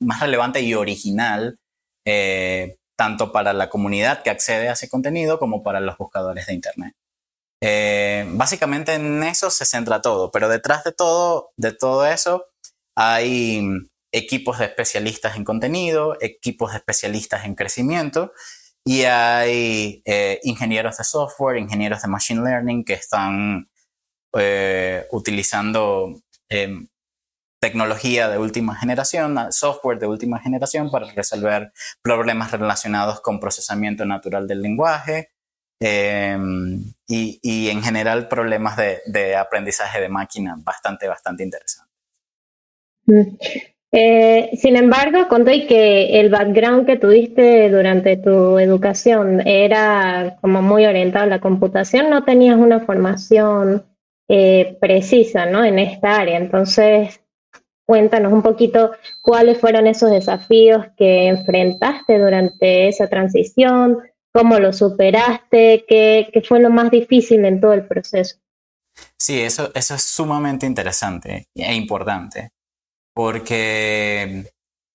más 0.00 0.20
relevante 0.20 0.62
y 0.62 0.74
original 0.74 1.60
eh, 2.04 2.78
tanto 2.96 3.30
para 3.30 3.52
la 3.52 3.70
comunidad 3.70 4.24
que 4.24 4.30
accede 4.30 4.68
a 4.68 4.72
ese 4.72 4.88
contenido 4.88 5.38
como 5.38 5.62
para 5.62 5.78
los 5.78 5.96
buscadores 5.96 6.46
de 6.46 6.54
internet. 6.54 6.94
Eh, 7.62 8.26
básicamente 8.30 8.94
en 8.94 9.22
eso 9.22 9.48
se 9.48 9.64
centra 9.64 10.02
todo, 10.02 10.32
pero 10.32 10.48
detrás 10.48 10.82
de 10.82 10.90
todo, 10.90 11.50
de 11.56 11.70
todo 11.70 12.04
eso 12.04 12.46
hay 12.96 13.64
equipos 14.10 14.58
de 14.58 14.64
especialistas 14.64 15.36
en 15.36 15.44
contenido, 15.44 16.16
equipos 16.20 16.72
de 16.72 16.78
especialistas 16.78 17.44
en 17.44 17.54
crecimiento 17.54 18.32
y 18.84 19.04
hay 19.04 20.02
ingenieros 20.42 20.98
de 20.98 21.04
software, 21.04 21.58
ingenieros 21.58 22.02
de 22.02 22.08
machine 22.08 22.42
learning 22.42 22.84
que 22.84 22.94
están 22.94 23.68
utilizando 25.10 26.20
Em, 26.48 26.86
tecnología 27.60 28.28
de 28.28 28.36
última 28.36 28.76
generación, 28.76 29.38
software 29.50 29.98
de 29.98 30.06
última 30.06 30.38
generación 30.38 30.90
para 30.90 31.10
resolver 31.12 31.72
problemas 32.02 32.52
relacionados 32.52 33.22
con 33.22 33.40
procesamiento 33.40 34.04
natural 34.04 34.46
del 34.46 34.60
lenguaje 34.60 35.30
em, 35.80 36.84
y, 37.08 37.68
en 37.70 37.82
general 37.82 38.28
problemas 38.28 38.76
de, 38.76 39.34
aprendizaje 39.34 39.98
de 40.02 40.10
máquina 40.10 40.56
bastante, 40.58 41.08
bastante 41.08 41.42
interesantes. 41.42 41.96
Mm. 43.06 43.22
Eh, 43.92 44.50
sin 44.60 44.76
embargo, 44.76 45.28
conté 45.28 45.66
que 45.66 46.20
el 46.20 46.28
background 46.28 46.84
que 46.84 46.96
tuviste 46.96 47.70
durante 47.70 48.18
tu 48.18 48.58
educación 48.58 49.40
era 49.46 50.36
como 50.42 50.60
muy 50.60 50.84
orientado 50.84 51.24
a 51.24 51.28
la 51.28 51.40
computación, 51.40 52.10
no 52.10 52.24
tenías 52.24 52.58
una 52.58 52.80
formación 52.80 53.84
eh, 54.28 54.76
precisa 54.80 55.46
¿no? 55.46 55.64
en 55.64 55.78
esta 55.78 56.16
área. 56.16 56.38
Entonces, 56.38 57.20
cuéntanos 57.86 58.32
un 58.32 58.42
poquito 58.42 58.92
cuáles 59.22 59.58
fueron 59.58 59.86
esos 59.86 60.10
desafíos 60.10 60.86
que 60.96 61.28
enfrentaste 61.28 62.18
durante 62.18 62.88
esa 62.88 63.08
transición, 63.08 63.98
cómo 64.32 64.58
lo 64.58 64.72
superaste, 64.72 65.84
qué, 65.86 66.42
fue 66.46 66.60
lo 66.60 66.70
más 66.70 66.90
difícil 66.90 67.44
en 67.44 67.60
todo 67.60 67.72
el 67.72 67.86
proceso. 67.86 68.36
Sí, 69.18 69.40
eso, 69.40 69.70
eso 69.74 69.94
es 69.94 70.02
sumamente 70.02 70.66
interesante 70.66 71.48
e 71.54 71.74
importante, 71.74 72.50
porque 73.12 74.50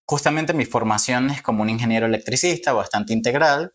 justamente 0.08 0.54
mi 0.54 0.66
formación 0.66 1.30
es 1.30 1.42
como 1.42 1.64
un 1.64 1.70
ingeniero 1.70 2.06
electricista 2.06 2.74
bastante 2.74 3.14
integral, 3.14 3.74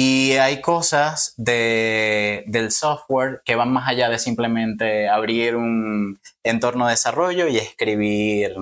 y 0.00 0.34
hay 0.34 0.60
cosas 0.60 1.34
de, 1.38 2.44
del 2.46 2.70
software 2.70 3.42
que 3.44 3.56
van 3.56 3.72
más 3.72 3.88
allá 3.88 4.08
de 4.08 4.20
simplemente 4.20 5.08
abrir 5.08 5.56
un 5.56 6.20
entorno 6.44 6.86
de 6.86 6.92
desarrollo 6.92 7.48
y 7.48 7.56
escribir 7.56 8.54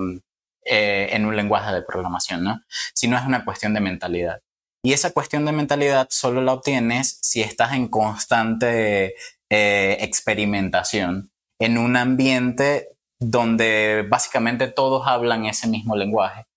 eh, 0.65 1.09
en 1.11 1.25
un 1.25 1.35
lenguaje 1.35 1.71
de 1.71 1.83
programación, 1.83 2.43
¿no? 2.43 2.63
Sino 2.95 3.15
es 3.15 3.23
una 3.23 3.45
cuestión 3.45 3.75
de 3.75 3.81
mentalidad. 3.81 4.41
Y 4.83 4.93
esa 4.93 5.11
cuestión 5.11 5.45
de 5.45 5.51
mentalidad 5.51 6.07
solo 6.09 6.41
la 6.41 6.53
obtienes 6.53 7.19
si 7.21 7.43
estás 7.43 7.73
en 7.73 7.87
constante 7.87 9.13
eh, 9.51 9.97
experimentación, 9.99 11.29
en 11.59 11.77
un 11.77 11.97
ambiente 11.97 12.97
donde 13.19 14.07
básicamente 14.09 14.69
todos 14.69 15.05
hablan 15.05 15.45
ese 15.45 15.67
mismo 15.67 15.95
lenguaje 15.95 16.47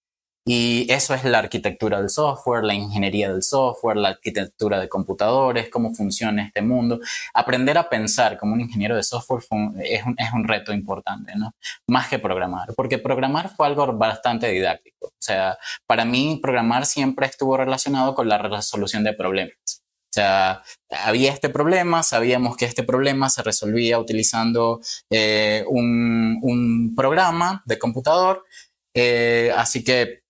y 0.45 0.91
eso 0.91 1.15
es 1.15 1.25
la 1.25 1.39
arquitectura 1.39 1.99
del 2.01 2.09
software, 2.09 2.65
la 2.65 2.73
ingeniería 2.73 3.31
del 3.31 3.43
software, 3.43 3.97
la 3.99 4.09
arquitectura 4.11 4.81
de 4.81 4.89
computadores, 4.89 5.69
cómo 5.69 5.95
funciona 5.95 6.45
este 6.47 6.63
mundo. 6.63 6.99
Aprender 7.35 7.77
a 7.77 7.89
pensar 7.89 8.39
como 8.39 8.55
un 8.55 8.63
ingeniero 8.63 8.97
de 8.97 9.03
software 9.03 9.43
es, 9.43 10.03
un, 10.05 10.17
es, 10.19 10.33
un, 10.33 10.49
reto 10.49 10.73
importante, 10.73 11.35
¿no? 11.37 11.55
Más 11.89 12.09
que 12.09 12.19
programar, 12.19 12.75
porque 12.75 12.99
programar 12.99 13.51
fue 13.55 13.67
algo 13.67 13.93
bastante 13.93 14.49
didáctico. 14.49 15.09
O 15.09 15.13
sea, 15.19 15.59
para 15.87 16.05
mí 16.07 16.41
programar 16.43 16.87
siempre 16.87 17.27
estuvo 17.27 17.57
relacionado 17.57 18.15
con 18.15 18.29
la 18.29 18.39
resolución 18.39 19.05
de 19.05 19.13
problemas. 19.13 19.85
O 20.11 20.13
sea, 20.13 20.63
había 20.91 21.33
este 21.33 21.51
problema, 21.51 22.03
sabíamos 22.03 22.57
que 22.57 22.65
este 22.65 22.83
problema 22.83 23.31
se 23.31 23.43
resolvía 23.43 23.99
utilizando 23.99 24.81
eh, 25.11 25.65
un, 25.69 26.41
un, 26.43 26.95
programa 26.97 27.63
de 27.65 27.79
computador, 27.79 28.45
eh, 28.93 29.53
así 29.57 29.85
que 29.85 30.23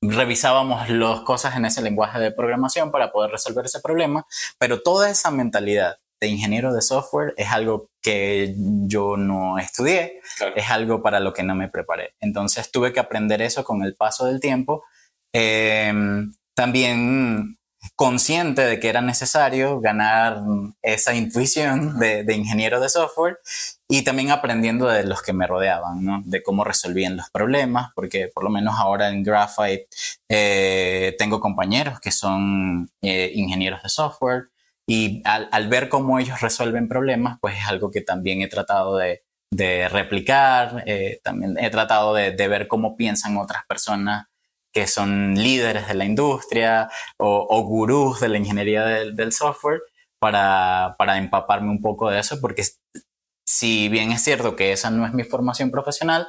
revisábamos 0.00 0.88
las 0.88 1.20
cosas 1.20 1.56
en 1.56 1.64
ese 1.64 1.82
lenguaje 1.82 2.18
de 2.18 2.30
programación 2.30 2.90
para 2.90 3.10
poder 3.10 3.30
resolver 3.30 3.64
ese 3.64 3.80
problema, 3.80 4.26
pero 4.58 4.80
toda 4.80 5.10
esa 5.10 5.30
mentalidad 5.30 5.96
de 6.20 6.28
ingeniero 6.28 6.72
de 6.72 6.82
software 6.82 7.34
es 7.36 7.50
algo 7.50 7.90
que 8.02 8.54
yo 8.56 9.16
no 9.16 9.58
estudié, 9.58 10.20
es 10.56 10.70
algo 10.70 11.02
para 11.02 11.20
lo 11.20 11.32
que 11.32 11.42
no 11.42 11.54
me 11.54 11.68
preparé. 11.68 12.14
Entonces 12.20 12.70
tuve 12.70 12.92
que 12.92 13.00
aprender 13.00 13.40
eso 13.42 13.64
con 13.64 13.82
el 13.82 13.94
paso 13.94 14.26
del 14.26 14.40
tiempo. 14.40 14.84
Em, 15.32 16.32
también 16.54 17.57
consciente 17.98 18.64
de 18.64 18.78
que 18.78 18.90
era 18.90 19.00
necesario 19.00 19.80
ganar 19.80 20.40
esa 20.82 21.16
intuición 21.16 21.98
de, 21.98 22.24
ingeniero 22.32 22.78
de 22.78 22.88
software 22.88 23.40
y 23.88 24.02
también 24.02 24.30
aprendiendo 24.30 24.86
de 24.86 25.02
los 25.02 25.20
que 25.20 25.32
me 25.32 25.48
rodeaban, 25.48 26.04
¿no? 26.04 26.22
de 26.24 26.40
cómo 26.44 26.62
resolvían 26.62 27.16
los 27.16 27.28
problemas, 27.30 27.90
porque 27.96 28.30
por 28.32 28.44
lo 28.44 28.50
menos 28.50 28.76
ahora 28.78 29.08
en 29.08 29.24
Graphite 29.24 29.88
eh, 30.28 31.16
tengo 31.18 31.40
compañeros 31.40 31.98
que 31.98 32.12
son 32.12 32.88
eh, 33.02 33.32
ingenieros 33.34 33.82
de 33.82 33.88
software 33.88 34.50
y 34.86 35.20
al, 35.24 35.66
ver 35.66 35.88
cómo 35.88 36.20
ellos 36.20 36.40
resuelven 36.40 36.86
problemas, 36.86 37.38
pues 37.40 37.56
es 37.56 37.66
algo 37.66 37.90
que 37.90 38.00
también 38.00 38.42
he 38.42 38.48
tratado 38.48 38.96
de, 38.96 39.24
replicar, 39.90 40.84
eh, 40.86 41.18
también 41.24 41.58
he 41.58 41.68
tratado 41.70 42.14
de, 42.14 42.30
de 42.30 42.46
ver 42.46 42.68
cómo 42.68 42.96
piensan 42.96 43.36
otras 43.38 43.64
personas 43.66 44.28
que 44.72 44.86
son 44.86 45.34
líderes 45.34 45.88
de 45.88 45.94
la 45.94 46.04
industria 46.04 46.88
o, 47.18 47.62
gurús 47.62 48.20
de 48.20 48.28
la 48.28 48.38
ingeniería 48.38 48.84
del, 48.84 49.32
software 49.32 49.80
para, 50.20 50.96
empaparme 51.16 51.70
un 51.70 51.80
poco 51.80 52.10
de 52.10 52.20
eso, 52.20 52.40
porque 52.40 52.64
si 53.46 53.88
bien 53.88 54.12
es 54.12 54.22
cierto 54.22 54.56
que 54.56 54.72
esa 54.72 54.90
no 54.90 55.06
es 55.06 55.14
mi 55.14 55.24
formación 55.24 55.70
profesional, 55.70 56.28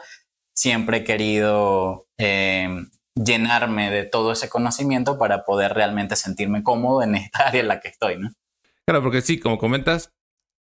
siempre 0.55 0.97
he 0.97 1.03
querido 1.03 2.07
em, 2.17 2.89
llenarme 3.15 3.91
de 3.91 4.03
todo 4.03 4.31
ese 4.31 4.49
conocimiento 4.49 5.17
para 5.17 5.43
poder 5.43 5.73
realmente 5.73 6.15
sentirme 6.15 6.63
cómodo 6.63 7.03
en 7.03 7.15
esta 7.15 7.47
área 7.47 7.61
en 7.61 7.67
la 7.67 7.79
que 7.79 7.89
estoy, 7.89 8.17
¿no? 8.17 8.31
Claro, 8.85 9.03
porque 9.03 9.21
sí, 9.21 9.39
como 9.39 9.57
comentas, 9.57 10.11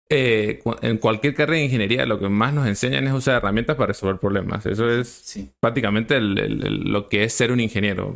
eh, 0.10 0.62
en 0.82 0.98
cualquier 0.98 1.34
carrera 1.34 1.58
de 1.58 1.66
ingeniería 1.66 2.06
lo 2.06 2.20
que 2.20 2.30
más 2.30 2.54
nos 2.54 2.68
enseñan 2.68 3.08
es 3.08 3.14
usar 3.14 3.38
herramientas 3.38 3.76
para 3.76 3.88
resolver 3.88 4.20
problemas. 4.20 4.66
Eso 4.66 4.90
es 4.90 5.40
prácticamente 5.60 6.20
lo 6.20 7.08
que 7.10 7.24
es 7.24 7.34
ser 7.34 7.52
un 7.52 7.60
ingeniero. 7.60 8.14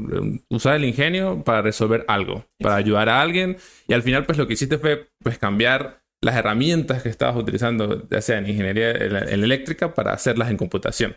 Usar 0.50 0.76
el 0.76 0.86
ingenio 0.86 1.44
para 1.44 1.62
resolver 1.62 2.06
algo, 2.08 2.46
para 2.60 2.76
ayudar 2.76 3.10
a 3.10 3.22
alguien. 3.22 3.58
Y 3.88 3.94
al 3.94 4.04
final, 4.04 4.26
pues 4.26 4.38
lo 4.38 4.48
que 4.48 4.54
hiciste 4.54 4.78
fue 4.78 5.08
pues, 5.24 5.38
cambiar 5.38 6.04
las 6.22 6.36
herramientas 6.36 7.04
que 7.04 7.10
estabas 7.10 7.36
utilizando, 7.38 8.08
ya 8.10 8.22
sea 8.22 8.40
en 8.40 8.48
ingeniería 8.48 8.92
en 8.92 9.44
eléctrica, 9.44 9.94
para 9.94 10.14
hacerlas 10.14 10.50
en 10.50 10.58
computación. 10.58 11.16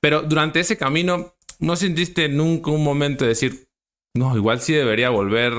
Pero 0.00 0.22
durante 0.22 0.60
ese 0.60 0.76
camino, 0.76 1.34
¿no 1.58 1.76
sentiste 1.76 2.28
nunca 2.28 2.70
un 2.70 2.84
momento 2.84 3.24
de 3.24 3.30
decir, 3.30 3.68
no, 4.14 4.36
igual 4.36 4.60
sí 4.60 4.72
debería 4.72 5.10
volver 5.10 5.52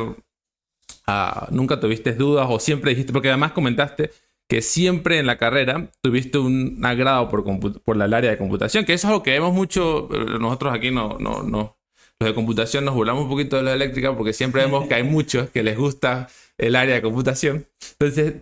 a... 1.08 1.48
Nunca 1.52 1.80
tuviste 1.80 2.14
dudas 2.14 2.48
o 2.50 2.60
siempre 2.60 2.92
dijiste, 2.92 3.12
porque 3.12 3.30
además 3.30 3.52
comentaste 3.52 4.12
que 4.48 4.62
siempre 4.62 5.20
en 5.20 5.26
la 5.26 5.38
carrera 5.38 5.90
tuviste 6.02 6.38
un 6.38 6.80
agrado 6.84 7.30
por, 7.30 7.44
por 7.82 7.96
el 8.02 8.14
área 8.14 8.32
de 8.32 8.38
computación, 8.38 8.86
que 8.86 8.94
eso 8.94 9.08
es 9.08 9.12
algo 9.12 9.24
que 9.24 9.32
vemos 9.32 9.54
mucho, 9.54 10.08
nosotros 10.40 10.74
aquí 10.74 10.92
no, 10.92 11.18
no, 11.20 11.44
no, 11.44 11.78
los 12.20 12.30
de 12.30 12.36
computación 12.36 12.86
nos 12.86 12.96
burlamos 12.96 13.24
un 13.24 13.30
poquito 13.30 13.58
de 13.58 13.64
la 13.64 13.74
eléctrica 13.74 14.16
porque 14.16 14.34
siempre 14.34 14.62
vemos 14.62 14.88
que 14.88 14.96
hay 14.96 15.04
muchos 15.04 15.50
que 15.50 15.64
les 15.64 15.78
gusta 15.78 16.30
el 16.58 16.76
área 16.76 16.96
de 16.96 17.02
computación. 17.02 17.68
Entonces, 18.00 18.36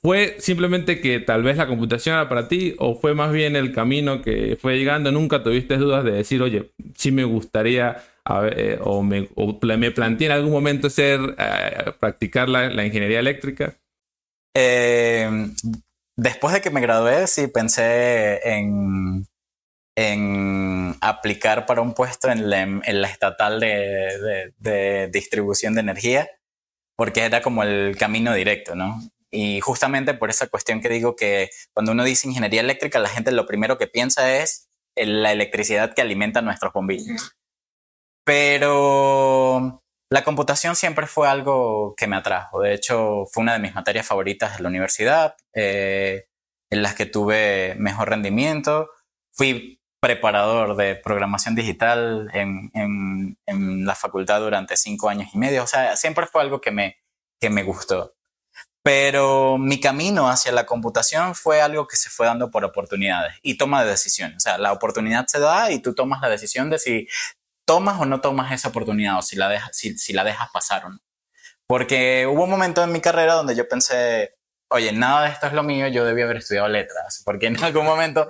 ¿fue 0.00 0.36
simplemente 0.38 1.00
que 1.00 1.18
tal 1.20 1.42
vez 1.42 1.56
la 1.56 1.66
computación 1.66 2.14
era 2.14 2.28
para 2.28 2.46
ti 2.46 2.76
o 2.78 2.94
fue 2.94 3.14
más 3.14 3.32
bien 3.32 3.56
el 3.56 3.72
camino 3.72 4.22
que 4.22 4.56
fue 4.60 4.76
llegando? 4.76 5.10
¿Nunca 5.10 5.42
tuviste 5.42 5.76
dudas 5.76 6.04
de 6.04 6.12
decir, 6.12 6.42
oye, 6.42 6.72
sí 6.94 7.10
me 7.10 7.24
gustaría 7.24 7.96
eh, 8.56 8.78
o, 8.80 9.02
me, 9.02 9.28
me, 9.76 9.90
planteé 9.90 10.26
en 10.26 10.32
algún 10.32 10.52
momento 10.52 10.88
ser, 10.88 11.20
eh, 11.38 11.92
practicar 11.98 12.48
la, 12.48 12.68
la 12.68 12.86
ingeniería 12.86 13.20
eléctrica? 13.20 13.76
Eh, 14.54 15.28
después 16.16 16.54
de 16.54 16.60
que 16.60 16.70
me 16.70 16.80
gradué, 16.80 17.26
sí 17.26 17.48
pensé 17.48 18.40
en, 18.48 19.26
en 19.96 20.96
aplicar 21.00 21.66
para 21.66 21.80
un 21.82 21.94
puesto 21.94 22.28
en 22.30 22.50
la, 22.50 23.08
estatal 23.08 23.60
de, 23.60 25.10
distribución 25.12 25.74
de 25.74 25.80
energía. 25.80 26.28
porque 26.96 27.22
era 27.22 27.42
como 27.42 27.64
el 27.64 27.96
camino 27.98 28.34
directo, 28.34 28.74
¿no? 28.76 29.00
Y 29.32 29.60
justamente 29.60 30.14
por 30.14 30.30
esa 30.30 30.46
cuestión 30.46 30.80
que 30.80 30.88
digo 30.88 31.16
que 31.16 31.50
cuando 31.72 31.90
uno 31.92 32.04
dice 32.04 32.28
ingeniería 32.28 32.60
eléctrica, 32.60 33.00
la 33.00 33.08
gente 33.08 33.32
lo 33.32 33.46
primero 33.46 33.78
que 33.78 33.88
piensa 33.88 34.36
es 34.36 34.68
la 34.96 35.32
electricidad 35.32 35.92
que 35.92 36.02
alimenta 36.02 36.40
nuestros 36.40 36.72
bombillos. 36.72 37.36
Pero 38.24 39.83
la 40.10 40.22
computación 40.22 40.76
siempre 40.76 41.06
fue 41.06 41.28
algo 41.28 41.94
que 41.96 42.06
me 42.06 42.16
atrajo. 42.16 42.60
De 42.60 42.74
hecho, 42.74 43.24
fue 43.32 43.42
una 43.42 43.54
de 43.54 43.58
mis 43.58 43.74
materias 43.74 44.06
favoritas 44.06 44.56
de 44.56 44.62
la 44.62 44.68
universidad, 44.68 45.36
eh, 45.54 46.26
en 46.70 46.82
las 46.82 46.94
que 46.94 47.06
tuve 47.06 47.74
mejor 47.78 48.10
rendimiento. 48.10 48.90
Fui 49.32 49.80
preparador 50.00 50.76
de 50.76 50.96
programación 50.96 51.54
digital 51.54 52.30
en, 52.34 52.70
en, 52.74 53.86
la 53.86 53.94
facultad 53.94 54.40
durante 54.40 54.76
cinco 54.76 55.08
años 55.08 55.30
y 55.32 55.38
medio. 55.38 55.62
O 55.62 55.66
sea, 55.66 55.96
siempre 55.96 56.26
fue 56.26 56.42
algo 56.42 56.60
que 56.60 56.70
me, 56.70 56.96
que 57.40 57.48
me 57.48 57.62
gustó. 57.62 58.14
Pero 58.82 59.56
mi 59.56 59.80
camino 59.80 60.28
hacia 60.28 60.52
la 60.52 60.66
computación 60.66 61.34
fue 61.34 61.62
algo 61.62 61.86
que 61.86 61.96
se 61.96 62.10
fue 62.10 62.26
dando 62.26 62.50
por 62.50 62.66
oportunidades 62.66 63.34
y 63.42 63.56
toma 63.56 63.82
de 63.82 63.90
decisiones. 63.90 64.36
O 64.36 64.40
sea, 64.40 64.58
la 64.58 64.72
oportunidad 64.72 65.26
se 65.26 65.38
da 65.38 65.70
y 65.70 65.80
tú 65.80 65.94
tomas 65.94 66.20
la 66.20 66.28
decisión 66.28 66.68
de 66.68 66.78
si 66.78 67.08
tomas 67.64 68.00
o 68.00 68.06
no 68.06 68.20
tomas 68.20 68.52
esa 68.52 68.68
oportunidad 68.68 69.18
o 69.18 69.22
si 69.22 69.36
la 69.36 69.48
dejas, 69.48 69.70
si, 69.76 70.12
la 70.12 70.24
dejas 70.24 70.48
pasar 70.52 70.84
o 70.86 70.90
no. 70.90 70.98
Porque 71.66 72.26
hubo 72.26 72.44
un 72.44 72.50
momento 72.50 72.82
en 72.84 72.92
mi 72.92 73.00
carrera 73.00 73.34
donde 73.34 73.56
yo 73.56 73.66
pensé, 73.68 74.34
oye, 74.68 74.92
nada 74.92 75.24
de 75.24 75.30
esto 75.30 75.46
es 75.46 75.52
lo 75.52 75.62
mío, 75.62 75.88
yo 75.88 76.04
debía 76.04 76.24
haber 76.24 76.38
estudiado 76.38 76.68
letras, 76.68 77.22
porque 77.24 77.46
en 77.46 77.62
algún 77.62 77.84
momento, 77.84 78.28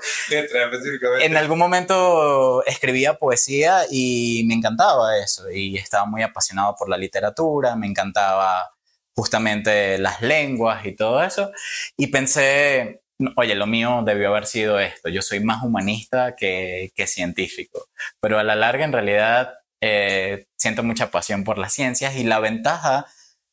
en 1.21 1.37
algún 1.37 1.59
momento 1.59 2.65
escribía 2.67 3.15
poesía 3.15 3.87
y 3.91 4.45
me 4.47 4.55
encantaba 4.55 5.19
eso, 5.19 5.51
y 5.51 5.77
estaba 5.77 6.07
muy 6.07 6.23
apasionado 6.23 6.77
por 6.77 6.89
la 6.89 6.97
literatura, 6.97 7.75
me 7.77 7.87
encantaba 7.87 8.71
justamente 9.15 9.99
las 9.99 10.21
lenguas 10.23 10.85
y 10.87 10.95
todo 10.95 11.23
eso. 11.23 11.51
Y 11.97 12.09
pensé, 12.09 13.04
oye, 13.37 13.55
lo 13.55 13.67
mío 13.67 14.03
debió 14.05 14.29
haber 14.29 14.47
sido 14.47 14.79
esto. 14.79 15.09
Yo 15.09 15.23
soy 15.23 15.41
más 15.41 15.63
humanista 15.63 16.35
que, 16.37 16.93
científico. 17.07 17.87
Pero 18.21 18.39
a 18.39 18.45
la 18.45 18.57
larga, 18.57 18.85
en 18.85 18.93
realidad, 18.93 19.55
eh, 19.81 20.47
siento 20.57 20.83
mucha 20.83 21.11
pasión 21.11 21.45
por 21.45 21.59
las 21.59 21.73
ciencias 21.73 22.17
y 22.17 22.25
la 22.25 22.41
ventaja 22.41 23.07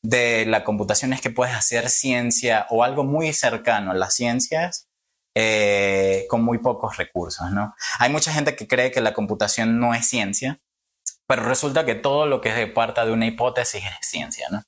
de 0.03 0.45
la 0.45 0.63
computación 0.63 1.13
es 1.13 1.21
que 1.21 1.29
puedes 1.29 1.55
hacer 1.55 1.89
ciencia 1.89 2.65
o 2.69 2.83
algo 2.83 3.03
muy 3.03 3.33
cercano 3.33 3.91
a 3.91 3.95
las 3.95 4.15
ciencias 4.15 4.87
eh, 5.35 6.25
con 6.29 6.43
muy 6.43 6.57
pocos 6.57 6.97
recursos, 6.97 7.51
¿no? 7.51 7.75
Hay 7.99 8.09
mucha 8.09 8.33
gente 8.33 8.55
que 8.55 8.67
cree 8.67 8.91
que 8.91 9.01
la 9.01 9.13
computación 9.13 9.79
no 9.79 9.93
es 9.93 10.07
ciencia, 10.07 10.59
pero 11.27 11.43
resulta 11.43 11.85
que 11.85 11.95
todo 11.95 12.25
lo 12.25 12.41
que 12.41 12.67
parta 12.67 13.05
de 13.05 13.11
una 13.13 13.27
hipótesis 13.27 13.83
es 13.85 14.07
ciencia, 14.07 14.47
¿no? 14.51 14.63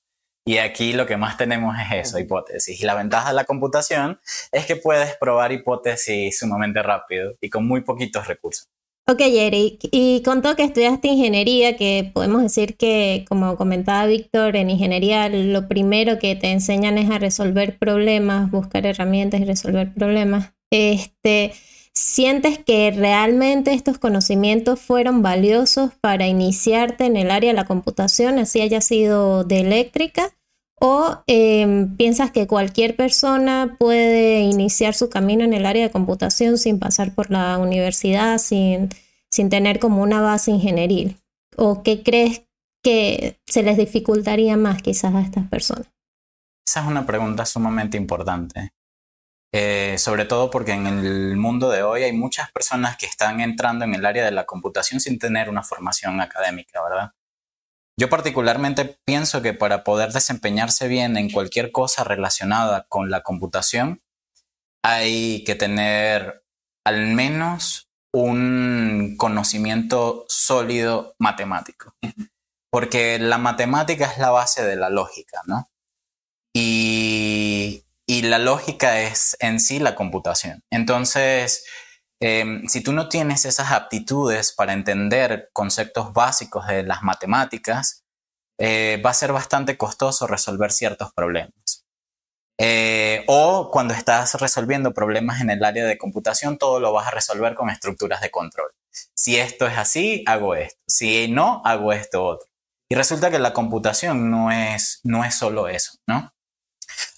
Y 0.45 0.57
aquí 0.57 0.93
lo 0.93 1.05
que 1.05 1.15
más 1.15 1.38
tenemos 1.38 1.75
es 1.79 2.07
eso, 2.07 2.19
hipótesis. 2.19 2.81
Y 2.81 2.85
la 2.85 2.95
ventaja 2.95 3.29
de 3.29 3.35
la 3.35 3.45
computación 3.45 4.19
es 4.51 4.65
que 4.65 4.75
puedes 4.75 5.15
probar 5.17 5.51
hipótesis 5.51 6.38
sumamente 6.38 6.83
rápido 6.83 7.35
y 7.39 7.50
con 7.50 7.65
muy 7.65 7.81
poquitos 7.81 8.27
recursos. 8.27 8.67
Ok, 9.05 9.19
Eric, 9.19 9.81
y 9.91 10.21
contó 10.23 10.55
que 10.55 10.63
estudiaste 10.63 11.09
ingeniería, 11.09 11.75
que 11.75 12.09
podemos 12.13 12.41
decir 12.41 12.77
que, 12.77 13.25
como 13.27 13.57
comentaba 13.57 14.05
Víctor, 14.05 14.55
en 14.55 14.69
ingeniería 14.69 15.27
lo 15.27 15.67
primero 15.67 16.19
que 16.19 16.38
te 16.38 16.51
enseñan 16.51 16.97
es 16.97 17.09
a 17.12 17.19
resolver 17.19 17.77
problemas, 17.77 18.50
buscar 18.50 18.85
herramientas 18.85 19.41
y 19.41 19.45
resolver 19.45 19.93
problemas. 19.93 20.53
Este, 20.71 21.53
¿Sientes 21.95 22.57
que 22.57 22.89
realmente 22.89 23.73
estos 23.73 24.00
conocimientos 24.00 24.79
fueron 24.79 25.21
valiosos 25.21 25.91
para 26.01 26.25
iniciarte 26.25 27.05
en 27.05 27.17
el 27.17 27.29
área 27.29 27.51
de 27.51 27.55
la 27.55 27.65
computación, 27.65 28.39
así 28.39 28.62
haya 28.62 28.81
sido 28.81 29.43
de 29.43 29.59
eléctrica? 29.59 30.31
¿O 30.81 31.23
em, 31.27 31.95
piensas 31.95 32.31
que 32.31 32.47
cualquier 32.47 32.95
persona 32.95 33.77
puede 33.79 34.41
iniciar 34.41 34.95
su 34.95 35.10
camino 35.10 35.43
en 35.43 35.53
el 35.53 35.67
área 35.67 35.84
de 35.84 35.91
computación 35.91 36.58
sin 36.58 36.79
pasar 36.79 37.13
por 37.13 37.29
la 37.29 37.60
universidad, 37.60 38.39
sin, 38.39 38.89
sin 39.32 39.49
tener 39.49 39.77
como 39.77 40.01
una 40.01 40.19
base 40.19 40.49
ingenieril? 40.49 41.17
¿O 41.58 41.84
qué 41.84 42.01
crees 42.01 42.41
que 42.84 43.39
se 43.45 43.62
les 43.62 43.77
dificultaría 43.77 44.58
más 44.58 44.82
quizás 44.82 45.13
a 45.13 45.21
estas 45.21 45.47
personas? 45.47 45.88
Esa 46.67 46.82
es 46.82 46.88
una 46.88 47.06
pregunta 47.06 47.45
sumamente 47.45 47.97
importante. 47.97 48.73
Eh, 49.55 49.99
sobre 49.99 50.25
todo 50.25 50.49
porque 50.49 50.71
en 50.71 50.87
el 50.87 51.37
mundo 51.37 51.69
de 51.69 51.83
hoy 51.83 52.01
hay 52.01 52.11
muchas 52.11 52.51
personas 52.51 52.97
que 52.97 53.05
están 53.05 53.39
entrando 53.39 53.85
en 53.85 53.93
el 53.93 54.03
área 54.03 54.25
de 54.25 54.31
la 54.31 54.45
computación 54.45 54.99
sin 54.99 55.19
tener 55.19 55.47
una 55.47 55.61
formación 55.61 56.19
académica, 56.21 56.81
¿verdad? 56.81 57.11
Yo 57.95 58.09
particularmente 58.09 58.97
pienso 59.05 59.43
que 59.43 59.53
para 59.53 59.83
poder 59.83 60.11
desempeñarse 60.11 60.87
bien 60.87 61.17
en 61.17 61.29
cualquier 61.29 61.71
cosa 61.71 62.03
relacionada 62.03 62.87
con 62.89 63.11
la 63.11 63.21
computación, 63.21 64.01
hay 64.83 65.43
que 65.43 65.53
tener 65.53 66.43
al 66.83 67.07
menos 67.13 67.91
un 68.11 69.15
conocimiento 69.17 70.25
sólido 70.27 71.15
matemático. 71.19 71.95
Porque 72.71 73.19
la 73.19 73.37
matemática 73.37 74.05
es 74.05 74.17
la 74.17 74.31
base 74.31 74.63
de 74.63 74.75
la 74.75 74.89
lógica, 74.89 75.41
¿no? 75.45 75.69
La 78.23 78.39
lógica 78.39 79.01
es 79.01 79.36
en 79.41 79.59
sí 79.59 79.79
la 79.79 79.95
computación. 79.95 80.63
Entonces, 80.71 81.65
em, 82.21 82.65
si 82.69 82.81
tú 82.81 82.93
no 82.93 83.09
tienes 83.09 83.43
esas 83.43 83.73
aptitudes 83.73 84.53
para 84.53 84.71
entender 84.71 85.49
conceptos 85.51 86.13
básicos 86.13 86.65
de 86.67 86.83
las 86.83 87.03
matemáticas, 87.03 88.05
eh, 88.57 89.01
va 89.05 89.09
a 89.09 89.13
ser 89.13 89.33
bastante 89.33 89.77
costoso 89.77 90.25
resolver 90.25 90.71
ciertos 90.71 91.12
problemas. 91.13 91.86
Eh, 92.57 93.25
o 93.27 93.69
cuando 93.71 93.93
estás 93.93 94.36
resolviendo 94.36 94.93
problemas 94.93 95.41
en 95.41 95.49
el 95.49 95.62
área 95.62 95.83
de 95.86 95.97
computación, 95.97 96.57
todo 96.57 96.79
lo 96.79 96.93
vas 96.93 97.07
a 97.07 97.12
resolver 97.12 97.55
con 97.55 97.69
estructuras 97.69 98.21
de 98.21 98.31
control. 98.31 98.71
Si 99.13 99.36
esto 99.36 99.67
es 99.67 99.77
así, 99.77 100.23
hago 100.27 100.55
esto. 100.55 100.79
Si 100.88 101.27
no, 101.27 101.62
hago 101.65 101.91
esto 101.91 102.23
otro. 102.23 102.47
Y 102.89 102.95
resulta 102.95 103.29
que 103.31 103.39
la 103.39 103.51
computación 103.51 104.31
no 104.31 104.49
es, 104.49 105.01
no 105.03 105.25
es 105.25 105.36
solo 105.36 105.67
eso, 105.67 105.97
¿no? 106.07 106.33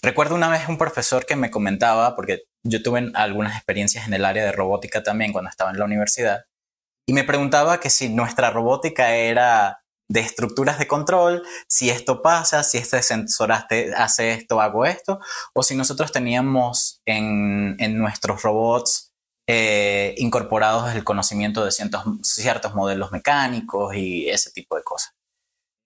Recuerdo 0.01 0.35
una 0.35 0.49
vez 0.49 0.67
un 0.67 0.77
profesor 0.77 1.25
que 1.25 1.35
me 1.35 1.51
comentaba, 1.51 2.15
porque 2.15 2.43
yo 2.63 2.81
tuve 2.83 3.11
algunas 3.13 3.55
experiencias 3.55 4.07
en 4.07 4.13
el 4.13 4.25
área 4.25 4.43
de 4.43 4.51
robótica 4.51 5.03
también 5.03 5.31
cuando 5.31 5.49
estaba 5.49 5.71
en 5.71 5.79
la 5.79 5.85
universidad, 5.85 6.45
y 7.07 7.13
me 7.13 7.23
preguntaba 7.23 7.79
que 7.79 7.89
si 7.89 8.09
nuestra 8.09 8.49
robótica 8.49 9.15
era 9.15 9.83
de 10.07 10.19
estructuras 10.19 10.79
de 10.79 10.87
control, 10.87 11.43
si 11.67 11.89
esto 11.89 12.21
pasa, 12.21 12.63
si 12.63 12.77
este 12.77 13.01
sensor 13.01 13.51
hace 13.51 14.31
esto, 14.31 14.61
hago 14.61 14.85
esto, 14.85 15.19
o 15.53 15.63
si 15.63 15.75
nosotros 15.75 16.11
teníamos 16.11 17.01
en, 17.05 17.75
nuestros 17.97 18.43
robots 18.43 19.11
eh, 19.47 20.15
incorporados 20.17 20.93
el 20.95 21.03
conocimiento 21.03 21.63
de 21.65 21.71
ciertos 21.71 22.75
modelos 22.75 23.11
mecánicos 23.11 23.95
y 23.95 24.29
ese 24.29 24.51
tipo 24.51 24.75
de 24.75 24.83
cosas. 24.83 25.14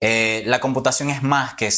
Eh, 0.02 0.42
la 0.46 0.60
computación 0.60 1.10
es 1.10 1.22
más 1.22 1.54
que 1.54 1.70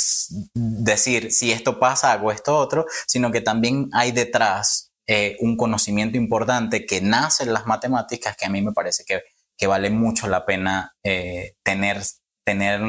decir 0.55 1.33
si 1.33 1.51
esto 1.51 1.81
pasa, 1.81 2.13
hago 2.13 2.31
esto 2.31 2.57
otro, 2.57 2.87
sino 3.07 3.33
que 3.33 3.41
también 3.41 3.91
hay 3.93 4.13
detrás 4.13 4.93
eh, 5.09 5.37
un 5.41 5.57
conocimiento 5.57 6.17
importante 6.17 6.87
que 6.87 7.01
nace 7.01 7.43
en 7.43 7.53
las 7.53 7.67
matemáticas 7.67 8.37
que 8.37 8.47
a 8.47 8.51
mí 8.51 8.63
me 8.63 8.73
parece 8.73 9.05
que, 9.05 9.23
vale 9.67 9.91
mucho 9.91 10.27
la 10.27 10.45
pena 10.45 10.93
eh, 11.05 11.55
tener, 11.63 12.03
tener 12.45 12.81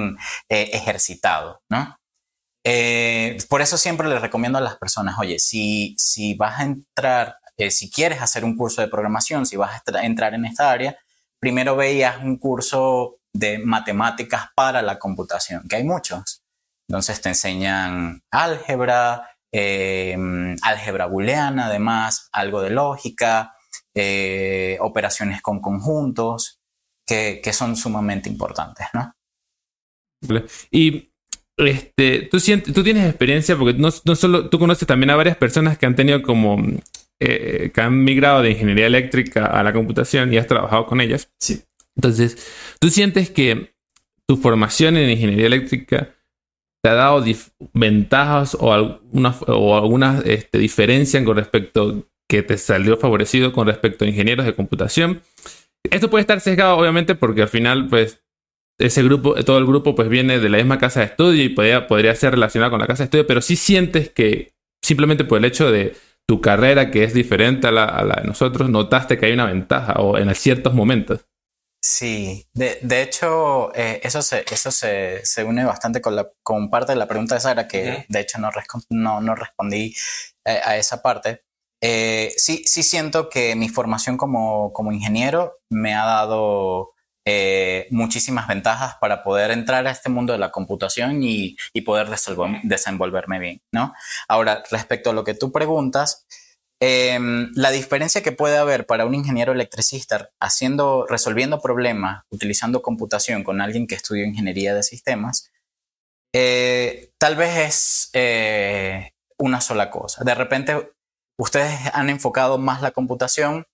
ejercitado, 0.49 1.61
¿no? 1.69 1.97
por 3.47 3.61
eso 3.61 3.77
siempre 3.77 4.07
les 4.07 4.21
recomiendo 4.21 4.57
a 4.57 4.61
las 4.61 4.77
personas, 4.77 5.19
oye, 5.19 5.37
si, 5.37 5.95
si 5.99 6.33
vas 6.33 6.59
a 6.59 6.63
entrar, 6.63 7.37
si 7.69 7.91
quieres 7.91 8.23
hacer 8.23 8.43
un 8.43 8.57
curso 8.57 8.81
de 8.81 8.87
programación, 8.87 9.45
si 9.45 9.55
vas 9.55 9.83
a 9.85 10.01
entrar 10.03 10.33
en 10.33 10.45
esta 10.45 10.71
área, 10.71 10.97
primero 11.39 11.75
veías 11.75 12.23
un 12.23 12.37
curso 12.37 13.19
de 13.33 13.59
matemáticas 13.59 14.49
para 14.55 14.81
la 14.81 14.99
computación, 14.99 15.67
que 15.67 15.77
hay 15.77 15.83
muchos. 15.83 16.43
Entonces 16.87 17.21
te 17.21 17.29
enseñan 17.29 18.21
álgebra, 18.31 19.29
eh, 19.51 20.15
álgebra 20.61 21.07
booleana, 21.07 21.67
además, 21.67 22.29
algo 22.31 22.61
de 22.61 22.69
lógica, 22.69 23.55
eh, 23.95 24.77
operaciones 24.81 25.41
con 25.41 25.59
conjuntos, 25.61 26.59
que, 27.05 27.41
son 27.53 27.75
sumamente 27.75 28.29
importantes, 28.29 28.87
¿no? 28.93 29.13
Y 30.71 31.11
este, 31.57 32.23
tú, 32.31 32.39
sientes, 32.39 32.73
tú 32.73 32.83
tienes 32.83 33.07
experiencia, 33.07 33.57
porque 33.57 33.77
no, 33.77 33.91
solo 33.91 34.49
tú 34.49 34.57
conoces 34.57 34.87
también 34.87 35.09
a 35.09 35.15
varias 35.15 35.37
personas 35.37 35.77
que 35.77 35.85
han 35.85 35.95
tenido 35.95 36.21
como, 36.23 36.57
eh, 37.19 37.71
que 37.73 37.81
han 37.81 38.03
migrado 38.03 38.41
de 38.41 38.51
ingeniería 38.51 38.87
eléctrica 38.87 39.45
a 39.45 39.63
la 39.63 39.73
computación 39.73 40.33
y 40.33 40.37
has 40.37 40.47
trabajado 40.47 40.85
con 40.85 41.01
ellas. 41.01 41.29
Sí. 41.39 41.63
Entonces, 41.95 42.37
¿tú 42.79 42.89
sientes 42.89 43.29
que 43.29 43.75
tu 44.27 44.37
formación 44.37 44.97
en 44.97 45.09
ingeniería 45.09 45.47
eléctrica 45.47 46.15
te 46.81 46.89
ha 46.89 46.93
dado 46.93 47.23
ventajas 47.73 48.57
o 48.59 48.73
alguna, 48.73 49.35
o 49.47 49.77
alguna 49.77 50.21
este, 50.25 50.57
diferencia 50.57 51.23
con 51.23 51.37
respecto 51.37 52.09
que 52.29 52.43
te 52.43 52.57
salió 52.57 52.97
favorecido 52.97 53.53
con 53.53 53.67
respecto 53.67 54.05
a 54.05 54.07
ingenieros 54.07 54.45
de 54.45 54.55
computación? 54.55 55.21
Esto 55.89 56.09
puede 56.09 56.21
estar 56.21 56.39
sesgado, 56.39 56.77
obviamente, 56.77 57.15
porque 57.15 57.41
al 57.41 57.49
final, 57.49 57.87
pues, 57.87 58.23
ese 58.79 59.03
grupo, 59.03 59.35
todo 59.43 59.57
el 59.59 59.65
grupo 59.65 59.95
pues 59.95 60.09
viene 60.09 60.39
de 60.39 60.49
la 60.49 60.57
misma 60.57 60.79
casa 60.79 61.01
de 61.01 61.07
estudio 61.07 61.43
y 61.43 61.49
podría, 61.49 61.87
podría 61.87 62.15
ser 62.15 62.31
relacionado 62.31 62.71
con 62.71 62.79
la 62.79 62.87
casa 62.87 63.03
de 63.03 63.05
estudio, 63.05 63.27
pero 63.27 63.41
sí 63.41 63.55
sientes 63.55 64.09
que 64.09 64.53
simplemente 64.83 65.23
por 65.23 65.37
el 65.37 65.45
hecho 65.45 65.71
de 65.71 65.95
tu 66.27 66.41
carrera 66.41 66.89
que 66.89 67.03
es 67.03 67.13
diferente 67.13 67.67
a 67.67 67.71
la, 67.71 68.17
de 68.21 68.27
nosotros, 68.27 68.69
notaste 68.69 69.17
que 69.17 69.27
hay 69.27 69.33
una 69.33 69.45
ventaja 69.45 69.93
o 69.93 70.17
en 70.17 70.33
ciertos 70.35 70.73
momentos. 70.73 71.25
Sí, 71.85 72.47
de, 72.53 73.01
hecho, 73.01 73.75
eh, 73.75 73.99
eso, 74.03 74.21
se, 74.21 74.45
eso 74.49 74.71
se, 74.71 75.43
une 75.43 75.65
bastante 75.65 75.99
con, 75.99 76.15
la, 76.15 76.29
con 76.41 76.69
parte 76.69 76.93
de 76.93 76.97
la 76.97 77.09
pregunta 77.09 77.35
de 77.35 77.41
Sara, 77.41 77.67
que 77.67 78.05
de 78.07 78.19
hecho 78.21 78.39
no, 78.39 78.51
no, 78.89 79.19
no 79.19 79.35
respondí 79.35 79.93
eh, 80.45 80.61
a, 80.63 80.77
esa 80.77 81.01
parte. 81.01 81.43
Eh, 81.81 82.33
sí, 82.37 82.63
sí 82.65 82.83
siento 82.83 83.27
que 83.27 83.57
mi 83.57 83.67
formación 83.67 84.15
como, 84.15 84.71
como 84.71 84.93
ingeniero 84.93 85.57
me 85.69 85.93
ha 85.93 86.05
dado 86.05 86.93
muchísimas 87.91 88.47
ventajas 88.47 88.95
para 89.01 89.21
poder 89.23 89.51
entrar 89.51 89.85
a 89.85 89.91
este 89.91 90.09
mundo 90.09 90.31
de 90.33 90.39
la 90.39 90.51
computación 90.51 91.21
y, 91.21 91.57
y 91.73 91.81
poder 91.81 92.07
desenvolverme 92.63 93.39
bien, 93.39 93.61
¿no? 93.73 93.93
Ahora, 94.29 94.63
respecto 94.71 95.09
a 95.09 95.13
lo 95.13 95.25
que 95.25 95.33
tú 95.33 95.51
preguntas, 95.51 96.25
Em, 96.85 97.49
la 97.55 97.71
diferencia 97.71 98.21
que 98.21 98.33
puede 98.33 98.57
haber 98.57 98.85
para 98.85 99.05
un 99.05 99.15
ingeniero 99.15 99.53
electricista 99.53 100.31
haciendo, 100.41 101.05
resolviendo 101.07 101.61
problemas, 101.61 102.25
utilizando 102.29 102.81
computación 102.81 103.45
con 103.45 103.61
alguien 103.61 103.87
que 103.87 103.95
estudió 103.95 104.25
ingeniería 104.25 104.75
de 104.75 104.83
sistemas, 104.83 105.49
eh, 106.35 107.13
tal 107.17 107.37
vez 107.37 107.57
es 107.57 108.09
eh, 108.11 109.13
una 109.37 109.61
sola 109.61 109.89
cosa. 109.89 110.25
De 110.25 110.35
repente, 110.35 110.91
ustedes 111.39 111.73
han 111.93 112.09
enfocado 112.09 112.57
más 112.57 112.81
la 112.81 112.91
computación 112.91 113.65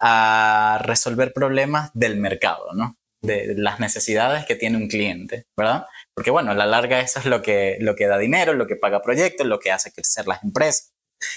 a 0.00 0.80
resolver 0.84 1.34
problemas 1.34 1.90
del 1.92 2.16
mercado, 2.16 2.72
¿no? 2.72 2.96
De 3.22 3.54
las 3.58 3.78
necesidades 3.78 4.46
que 4.46 4.56
tiene 4.56 4.78
un 4.78 4.88
cliente, 4.88 5.44
¿verdad? 5.54 5.84
Porque 6.14 6.30
bueno, 6.30 6.52
a 6.52 6.54
la 6.54 6.64
larga 6.64 7.00
eso 7.00 7.18
es 7.18 7.26
lo 7.26 7.42
que, 7.42 7.76
lo 7.80 7.94
que 7.94 8.06
da 8.06 8.16
dinero, 8.16 8.54
lo 8.54 8.66
que 8.66 8.76
paga 8.76 9.02
proyectos, 9.02 9.46
lo 9.46 9.58
que 9.58 9.70
hace 9.70 9.92
crecer 9.92 10.26
las 10.26 10.42
empresas, 10.42 10.94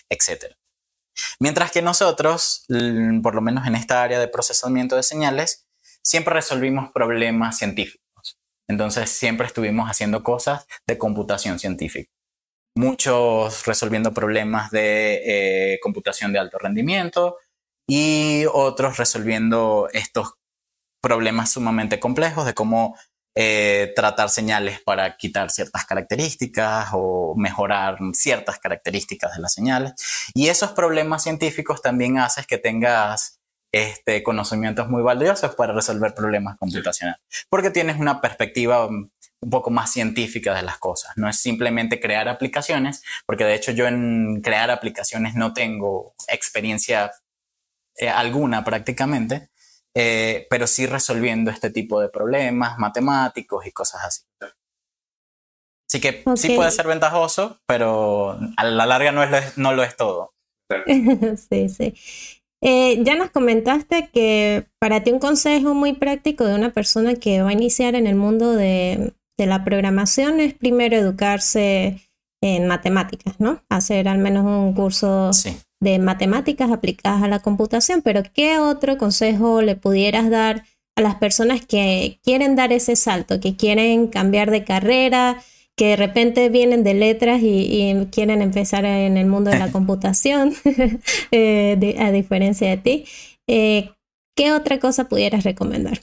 etcétera. 0.10 0.56
Mientras 1.40 1.72
que 1.72 1.82
nosotros, 1.82 2.66
por 3.24 3.36
lo 3.36 3.42
menos 3.42 3.68
en 3.68 3.76
esta 3.76 4.04
área 4.04 4.20
de 4.20 4.28
procesamiento 4.28 4.96
de 4.96 5.04
señales, 5.04 5.68
siempre 6.04 6.34
resolvimos 6.34 6.92
problemas 6.92 7.58
científicos. 7.58 8.40
Entonces 8.70 9.10
siempre 9.10 9.48
estuvimos 9.48 9.90
haciendo 9.90 10.24
cosas 10.24 10.68
de 10.88 10.98
computación 10.98 11.60
científica. 11.60 12.12
Muchos 12.76 13.66
resolviendo 13.66 14.14
problemas 14.14 14.70
de 14.72 15.74
eh, 15.74 15.80
computación 15.82 16.32
de 16.32 16.40
alto 16.40 16.60
rendimiento 16.60 17.38
y 17.90 18.46
otros 18.52 18.98
resolviendo 18.98 19.90
estos 19.94 20.36
problemas 21.02 21.52
sumamente 21.52 22.00
complejos 22.00 22.46
de 22.46 22.54
cómo 22.54 22.98
eh, 23.40 23.94
tratar 23.96 24.32
señales 24.32 24.82
para 24.82 25.16
quitar 25.16 25.52
ciertas 25.52 25.86
características 25.86 26.88
o 26.94 27.36
mejorar 27.38 28.00
ciertas 28.14 28.58
características 28.58 29.36
de 29.36 29.42
las 29.44 29.54
señales. 29.54 29.94
Y 30.34 30.48
esos 30.48 30.72
problemas 30.72 31.22
científicos 31.22 31.84
también 31.84 32.18
hacen 32.18 32.46
que 32.48 32.58
tengas 32.58 33.40
este, 33.72 34.24
conocimientos 34.24 34.90
muy 34.90 35.04
valiosos 35.04 35.54
para 35.54 35.72
resolver 35.72 36.16
problemas 36.16 36.58
computacionales, 36.58 37.22
porque 37.48 37.70
tienes 37.70 38.00
una 38.00 38.22
perspectiva 38.22 38.88
un 38.88 39.12
poco 39.52 39.70
más 39.70 39.92
científica 39.92 40.56
de 40.56 40.64
las 40.64 40.80
cosas. 40.80 41.12
No 41.16 41.30
es 41.30 41.40
simplemente 41.40 42.00
crear 42.00 42.28
aplicaciones, 42.30 43.04
porque 43.28 43.44
de 43.44 43.54
hecho 43.54 43.72
yo 43.72 43.86
en 43.86 44.42
crear 44.42 44.72
aplicaciones 44.72 45.36
no 45.36 45.54
tengo 45.54 46.16
experiencia 46.28 47.12
eh, 47.98 48.10
alguna 48.10 48.64
prácticamente, 48.64 49.50
eh, 50.00 50.46
pero 50.52 50.68
sí 50.68 50.86
resolviendo 50.86 51.50
este 51.50 51.72
tipo 51.72 52.00
de 52.00 52.10
problemas 52.10 52.78
matemáticos 52.78 53.66
y 53.66 53.72
cosas 53.72 54.04
así. 54.06 54.22
Así 55.90 56.00
que 56.00 56.24
sí 56.36 56.56
puede 56.56 56.70
ser 56.70 56.86
ventajoso, 56.86 57.58
pero 57.66 58.38
a 58.58 58.64
la 58.64 58.86
larga 58.86 59.12
no, 59.12 59.24
es, 59.24 59.58
no 59.58 59.74
lo 59.74 59.82
es 59.82 59.96
todo. 59.96 60.36
sí, 61.50 61.70
sí. 61.70 61.96
Eh, 62.62 63.04
ya 63.04 63.16
nos 63.16 63.32
comentaste 63.32 64.10
que 64.14 64.68
para 64.80 65.04
ti 65.04 65.12
un 65.12 65.20
consejo 65.20 65.74
muy 65.74 65.94
práctico 65.94 66.46
de 66.46 66.54
una 66.54 66.74
persona 66.74 67.16
que 67.16 67.42
va 67.42 67.50
a 67.50 67.54
iniciar 67.54 67.96
en 67.96 68.06
el 68.06 68.16
mundo 68.16 68.52
de, 68.52 69.14
de 69.36 69.46
la 69.48 69.64
programación 69.64 70.40
es 70.40 70.54
primero 70.54 70.96
educarse 70.96 72.02
en 72.44 72.68
matemáticas, 72.68 73.40
¿no? 73.40 73.64
Hacer 73.70 74.08
al 74.08 74.20
menos 74.20 74.46
un 74.46 74.74
curso 74.76 75.34
sí 75.34 75.58
de 75.80 76.00
matemáticas 76.00 76.72
aplicadas 76.72 77.24
a 77.24 77.28
la 77.28 77.40
computación, 77.40 78.02
pero 78.02 78.24
¿qué 78.34 78.60
otro 78.60 78.98
consejo 78.98 79.62
le 79.62 79.76
pudieras 79.76 80.30
dar 80.30 80.64
a 80.96 81.02
las 81.02 81.16
personas 81.16 81.66
que 81.66 82.20
quieren 82.24 82.56
dar 82.56 82.74
ese 82.74 82.96
salto, 82.96 83.40
que 83.40 83.56
quieren 83.56 84.08
cambiar 84.08 84.50
de 84.50 84.64
carrera, 84.64 85.42
que 85.76 85.90
de 85.90 85.96
repente 85.96 86.50
vienen 86.50 86.84
de 86.84 86.96
letras 86.96 87.40
y, 87.44 88.08
quieren 88.12 88.42
empezar 88.42 88.84
en 88.86 89.16
el 89.18 89.28
mundo 89.28 89.52
de 89.52 89.60
la 89.60 89.72
computación, 89.72 90.56
eh, 91.32 91.96
a 92.00 92.12
diferencia 92.12 92.70
de 92.70 92.78
ti? 92.78 93.06
Eh, 93.48 93.92
¿Qué 94.36 94.52
otra 94.52 94.80
cosa 94.80 95.08
pudieras 95.08 95.44
recomendar? 95.44 96.00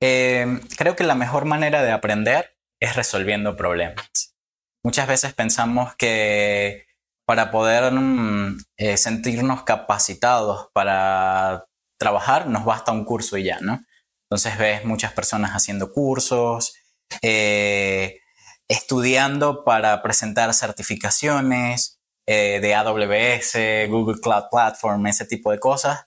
Em, 0.00 0.60
creo 0.76 0.94
que 0.94 1.04
la 1.04 1.14
mejor 1.14 1.44
manera 1.44 1.82
de 1.82 1.90
aprender 1.90 2.56
es 2.80 2.94
resolviendo 2.94 3.56
problemas. 3.56 4.36
Muchas 4.84 5.08
veces 5.08 5.34
pensamos 5.34 5.94
que 5.96 6.87
para 7.28 7.50
poder 7.50 7.92
mm, 7.92 8.56
eh, 8.78 8.96
sentirnos 8.96 9.62
capacitados 9.64 10.70
para 10.72 11.66
trabajar, 11.98 12.46
nos 12.46 12.64
basta 12.64 12.90
un 12.90 13.04
curso 13.04 13.36
y 13.36 13.44
ya, 13.44 13.58
¿no? 13.60 13.84
Entonces 14.30 14.56
ves 14.56 14.86
muchas 14.86 15.12
personas 15.12 15.50
haciendo 15.50 15.92
cursos, 15.92 16.72
eh, 17.20 18.20
estudiando 18.66 19.62
para 19.62 20.00
presentar 20.00 20.54
certificaciones 20.54 22.00
eh, 22.26 22.60
de 22.62 22.74
AWS, 22.74 23.90
Google 23.90 24.22
Cloud 24.22 24.44
Platform, 24.50 25.06
ese 25.06 25.26
tipo 25.26 25.50
de 25.50 25.60
cosas. 25.60 26.06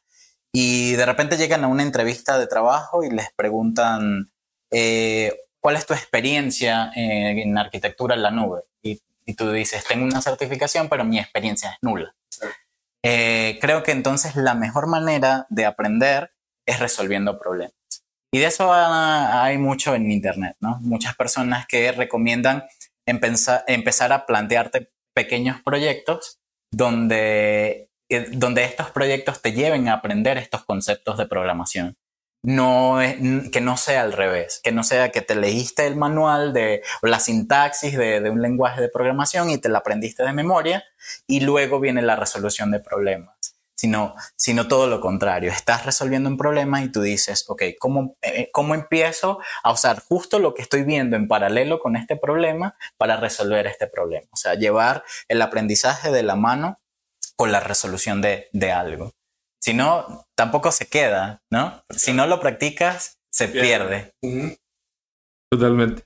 Y 0.52 0.94
de 0.94 1.06
repente 1.06 1.38
llegan 1.38 1.64
a 1.64 1.68
una 1.68 1.84
entrevista 1.84 2.40
de 2.40 2.48
trabajo 2.48 3.04
y 3.04 3.12
les 3.12 3.32
preguntan, 3.36 4.32
¿cuál 5.60 5.76
es 5.76 5.86
tu 5.86 5.94
experiencia 5.94 6.92
en 6.96 7.56
arquitectura 7.60 8.16
en 8.16 8.24
la 8.24 8.32
nube? 8.32 8.64
Y 9.32 9.34
tú 9.34 9.50
dices, 9.50 9.86
tengo 9.86 10.04
una 10.04 10.22
certificación, 10.22 10.89
pero 10.89 11.06
mi 11.06 11.17
experiencia 11.17 11.70
es 11.70 11.78
nula. 11.82 12.13
Eh, 13.02 13.58
creo 13.62 13.82
que 13.82 13.91
entonces 13.91 14.36
la 14.36 14.56
mejor 14.56 14.88
manera 14.88 15.48
de 15.50 15.65
aprender 15.65 16.34
es 16.67 16.80
resolviendo 16.80 17.39
problemas. 17.39 17.74
Y 18.34 18.39
de 18.39 18.48
eso 18.48 18.74
hay 18.74 19.58
mucho 19.58 19.96
en 19.96 20.12
Internet, 20.12 20.58
¿no? 20.60 20.80
Muchas 20.82 21.15
personas 21.15 21.65
que 21.65 21.94
recomiendan 21.94 22.65
empezar 23.06 24.12
a 24.12 24.26
plantearte 24.26 24.91
pequeños 25.15 25.62
proyectos 25.63 26.39
donde, 26.74 27.89
eh, 28.10 28.28
donde 28.34 28.65
estos 28.65 28.91
proyectos 28.91 29.41
te 29.41 29.54
lleven 29.54 29.88
a 29.88 29.94
aprender 29.94 30.38
estos 30.38 30.65
conceptos 30.65 31.17
de 31.17 31.26
programación 31.26 31.96
no 32.44 33.00
que 33.52 33.62
no 33.62 33.78
sea 33.78 34.02
al 34.02 34.14
revés, 34.14 34.62
que 34.64 34.72
no 34.72 34.84
sea 34.84 35.12
que 35.12 35.22
te 35.22 35.36
leíste 35.36 35.86
el 35.86 35.96
manual 35.96 36.54
de 36.54 36.82
o 37.02 37.08
la 37.08 37.20
sintaxis 37.20 37.98
de, 37.98 38.30
un 38.30 38.42
lenguaje 38.42 38.82
de 38.82 38.90
programación 38.90 39.50
y 39.50 39.58
te 39.58 39.70
la 39.70 39.80
aprendiste 39.80 40.24
de 40.24 40.34
memoria 40.34 40.84
y 41.28 41.42
luego 41.42 41.80
viene 41.80 42.02
la 42.02 42.16
resolución 42.16 42.72
de 42.72 42.80
problemas, 42.80 43.56
sino, 43.76 44.16
sino 44.36 44.68
todo 44.68 44.88
lo 44.88 45.02
contrario, 45.02 45.52
estás 45.52 45.86
resolviendo 45.86 46.30
un 46.30 46.38
problema 46.38 46.82
y 46.84 46.90
tú 46.90 47.02
dices, 47.02 47.46
ok, 47.48 47.64
¿cómo, 47.80 48.16
eh, 48.22 48.50
¿cómo 48.52 48.74
empiezo 48.74 49.40
a 49.64 49.72
usar 49.72 50.02
justo 50.02 50.40
lo 50.40 50.56
que 50.56 50.64
estoy 50.64 50.84
viendo 50.84 51.16
en 51.18 51.28
paralelo 51.28 51.80
con 51.80 51.96
este 51.96 52.16
problema 52.16 52.76
para 52.98 53.18
resolver 53.18 53.68
este 53.68 53.86
problema? 53.88 54.28
O 54.32 54.38
sea, 54.38 54.56
llevar 54.56 55.04
el 55.28 55.42
aprendizaje 55.44 56.12
de 56.12 56.24
la 56.24 56.36
mano 56.36 56.80
con 57.36 57.52
la 57.52 57.60
resolución 57.60 58.22
de, 58.22 58.50
de 58.52 58.72
algo. 58.72 59.14
Si 59.62 59.76
no, 59.76 60.26
tampoco 60.36 60.71
se 60.71 60.88
queda, 60.88 61.43
¿no? 61.52 61.84
Si 61.89 62.13
no 62.13 62.26
lo 62.26 62.39
practicas, 62.39 63.19
se 63.30 63.47
pierde. 63.47 64.12
Totalmente. 65.52 66.04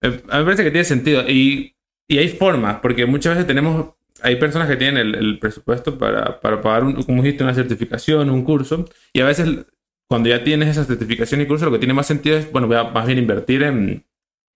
Eh, 0.00 0.22
a 0.30 0.38
mí 0.38 0.38
me 0.38 0.44
parece 0.44 0.64
que 0.64 0.70
tiene 0.70 0.84
sentido. 0.84 1.28
Y, 1.28 1.76
hay 2.08 2.28
formas, 2.28 2.78
porque 2.80 3.04
muchas 3.06 3.34
veces 3.34 3.46
tenemos. 3.46 3.94
Hay 4.22 4.36
personas 4.36 4.68
que 4.68 4.76
tienen 4.76 5.14
el, 5.14 5.38
presupuesto 5.38 5.98
para, 5.98 6.40
pagar, 6.40 6.84
un, 6.84 7.02
como 7.02 7.22
dijiste, 7.22 7.44
una 7.44 7.52
certificación, 7.52 8.30
un 8.30 8.44
curso. 8.44 8.86
Y 9.12 9.20
a 9.20 9.26
veces, 9.26 9.66
cuando 10.08 10.30
ya 10.30 10.42
tienes 10.42 10.70
esa 10.70 10.84
certificación 10.84 11.42
y 11.42 11.46
curso, 11.46 11.66
lo 11.66 11.72
que 11.72 11.78
tiene 11.78 11.92
más 11.92 12.06
sentido 12.06 12.38
es, 12.38 12.50
bueno, 12.50 12.66
voy 12.66 12.76
a 12.76 12.84
más 12.84 13.06
bien 13.06 13.18
invertir 13.18 13.62
en, 13.62 14.06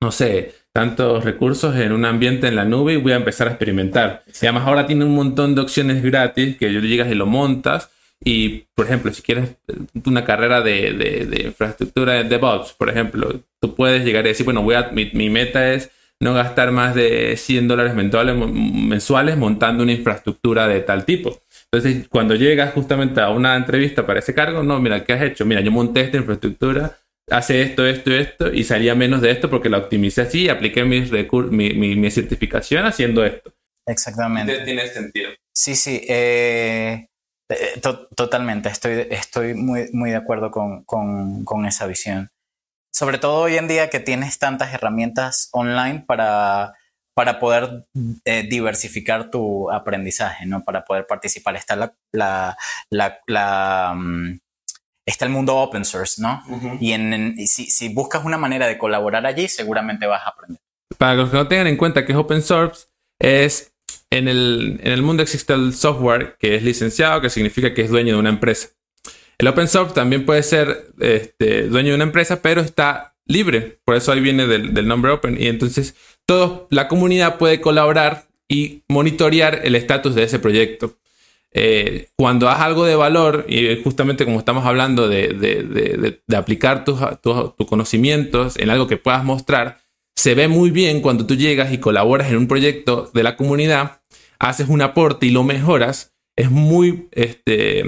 no 0.00 0.12
sé, 0.12 0.54
tantos 0.72 1.24
recursos 1.24 1.76
en 1.76 1.92
un 1.92 2.06
ambiente 2.06 2.48
en 2.48 2.56
la 2.56 2.64
nube 2.64 2.94
y 2.94 2.96
voy 2.96 3.12
a 3.12 3.16
empezar 3.16 3.48
a 3.48 3.50
experimentar. 3.50 4.24
Y 4.40 4.46
además 4.46 4.66
ahora 4.66 4.86
tiene 4.86 5.04
un 5.04 5.14
montón 5.14 5.54
de 5.54 5.60
opciones 5.60 6.02
gratis 6.02 6.56
que 6.56 6.72
yo 6.72 6.80
llegas 6.80 7.10
y 7.10 7.14
lo 7.14 7.26
montas 7.26 7.90
y, 8.24 8.66
por 8.74 8.86
ejemplo, 8.86 9.12
si 9.12 9.22
quieres 9.22 9.56
una 10.04 10.24
carrera 10.24 10.60
de, 10.60 10.92
de, 10.92 11.42
infraestructura 11.42 12.14
de 12.14 12.24
DevOps, 12.24 12.72
por 12.72 12.90
ejemplo, 12.90 13.40
tú 13.60 13.74
puedes 13.74 14.04
llegar 14.04 14.24
y 14.24 14.28
decir, 14.28 14.44
bueno, 14.44 14.62
voy 14.62 14.74
a, 14.74 14.90
mi, 14.90 15.10
mi 15.12 15.30
meta 15.30 15.72
es 15.72 15.90
no 16.20 16.34
gastar 16.34 16.72
más 16.72 16.94
de 16.94 17.36
100 17.36 17.68
dólares 17.68 17.94
mensuales 17.94 19.36
montando 19.36 19.84
una 19.84 19.92
infraestructura 19.92 20.66
de 20.66 20.80
tal 20.80 21.04
tipo. 21.04 21.40
Entonces, 21.70 22.08
cuando 22.08 22.34
llegas 22.34 22.72
justamente 22.72 23.20
a 23.20 23.30
una 23.30 23.54
entrevista 23.54 24.04
para 24.04 24.18
ese 24.18 24.34
cargo, 24.34 24.62
no, 24.62 24.80
mira, 24.80 25.04
¿qué 25.04 25.12
has 25.12 25.22
hecho? 25.22 25.44
Mira, 25.44 25.60
yo 25.60 25.70
monté 25.70 26.00
esta 26.00 26.16
infraestructura 26.16 26.98
hace 27.30 27.62
esto, 27.62 27.86
esto, 27.86 28.10
esto, 28.10 28.52
y 28.52 28.64
salía 28.64 28.94
menos 28.94 29.20
de 29.20 29.30
esto 29.30 29.50
porque 29.50 29.68
la 29.68 29.78
optimicé 29.78 30.22
así 30.22 30.44
y 30.44 30.48
apliqué 30.48 30.84
mis 30.84 31.12
mi, 31.12 31.74
mi, 31.74 32.10
certificación 32.10 32.86
haciendo 32.86 33.24
esto. 33.24 33.52
Exactamente. 33.86 34.64
Tiene 34.64 34.86
sentido. 34.88 35.30
Sí, 35.52 35.74
sí. 35.74 36.00
Eh, 36.08 37.08
eh, 37.48 37.80
totalmente. 38.14 38.68
Estoy, 38.68 39.06
estoy 39.10 39.54
muy, 39.54 39.88
muy 39.92 40.10
de 40.10 40.16
acuerdo 40.16 40.50
con, 40.50 40.84
con, 40.84 41.44
con, 41.44 41.66
esa 41.66 41.86
visión. 41.86 42.30
Sobre 42.92 43.18
todo 43.18 43.42
hoy 43.42 43.56
en 43.56 43.68
día 43.68 43.90
que 43.90 44.00
tienes 44.00 44.38
tantas 44.38 44.74
herramientas 44.74 45.48
online 45.52 46.04
para, 46.06 46.74
para 47.14 47.38
poder 47.38 47.86
eh, 48.24 48.46
diversificar 48.48 49.30
tu 49.30 49.70
aprendizaje, 49.70 50.46
¿no? 50.46 50.62
Para 50.64 50.84
poder 50.84 51.06
participar. 51.06 51.56
Está 51.56 51.76
la, 51.76 51.94
la, 52.12 52.56
la, 52.90 53.18
la 53.26 53.94
mm, 53.96 54.38
está 55.06 55.24
el 55.24 55.30
mundo 55.30 55.56
open 55.56 55.84
source, 55.84 56.20
¿no? 56.20 56.42
Y 56.80 56.92
en, 56.92 57.36
si, 57.46 57.70
si, 57.70 57.88
buscas 57.88 58.24
una 58.24 58.36
manera 58.36 58.66
de 58.66 58.76
colaborar 58.76 59.24
allí, 59.24 59.48
seguramente 59.48 60.06
vas 60.06 60.26
a 60.26 60.30
aprender. 60.30 60.60
Para 60.98 61.14
los 61.14 61.30
que 61.30 61.36
no 61.36 61.48
tengan 61.48 61.68
en 61.68 61.76
cuenta 61.76 62.04
que 62.04 62.12
es 62.12 62.18
open 62.18 62.42
source, 62.42 62.88
es 63.18 63.72
en 64.10 64.28
el, 64.28 64.80
en 64.82 64.92
el 64.92 65.02
mundo 65.02 65.22
existe 65.22 65.52
el 65.52 65.74
software 65.74 66.36
que 66.38 66.54
es 66.54 66.62
licenciado, 66.62 67.20
que 67.20 67.30
significa 67.30 67.74
que 67.74 67.82
es 67.82 67.90
dueño 67.90 68.14
de 68.14 68.20
una 68.20 68.30
empresa. 68.30 68.70
El 69.38 69.46
open 69.48 69.68
source 69.68 69.94
también 69.94 70.24
puede 70.24 70.42
ser 70.42 70.92
este, 70.98 71.68
dueño 71.68 71.90
de 71.90 71.94
una 71.96 72.04
empresa, 72.04 72.42
pero 72.42 72.60
está 72.60 73.14
libre. 73.26 73.80
Por 73.84 73.94
eso 73.94 74.10
ahí 74.10 74.20
viene 74.20 74.46
del, 74.46 74.74
del 74.74 74.88
nombre 74.88 75.12
open. 75.12 75.40
Y 75.40 75.46
entonces 75.46 75.94
toda 76.26 76.66
la 76.70 76.88
comunidad 76.88 77.38
puede 77.38 77.60
colaborar 77.60 78.28
y 78.48 78.82
monitorear 78.88 79.60
el 79.64 79.74
estatus 79.74 80.14
de 80.14 80.24
ese 80.24 80.38
proyecto. 80.38 80.98
Eh, 81.52 82.08
cuando 82.16 82.48
haz 82.48 82.60
algo 82.60 82.84
de 82.84 82.96
valor, 82.96 83.46
y 83.48 83.82
justamente 83.82 84.24
como 84.24 84.38
estamos 84.38 84.66
hablando 84.66 85.08
de, 85.08 86.20
aplicar 86.36 86.84
tus, 86.84 86.98
conocimientos 87.66 88.56
en 88.58 88.70
algo 88.70 88.86
que 88.86 88.96
puedas 88.96 89.24
mostrar, 89.24 89.80
se 90.18 90.34
ve 90.34 90.48
muy 90.48 90.72
bien 90.72 91.00
cuando 91.00 91.26
tú 91.26 91.36
llegas 91.36 91.72
y 91.72 91.78
colaboras 91.78 92.28
en 92.28 92.38
un 92.38 92.48
proyecto 92.48 93.08
de 93.14 93.22
la 93.22 93.36
comunidad, 93.36 94.00
haces 94.40 94.68
un 94.68 94.82
aporte 94.82 95.26
y 95.26 95.30
lo 95.30 95.44
mejoras. 95.44 96.12
Es 96.34 96.50
muy, 96.50 97.08
este, 97.12 97.84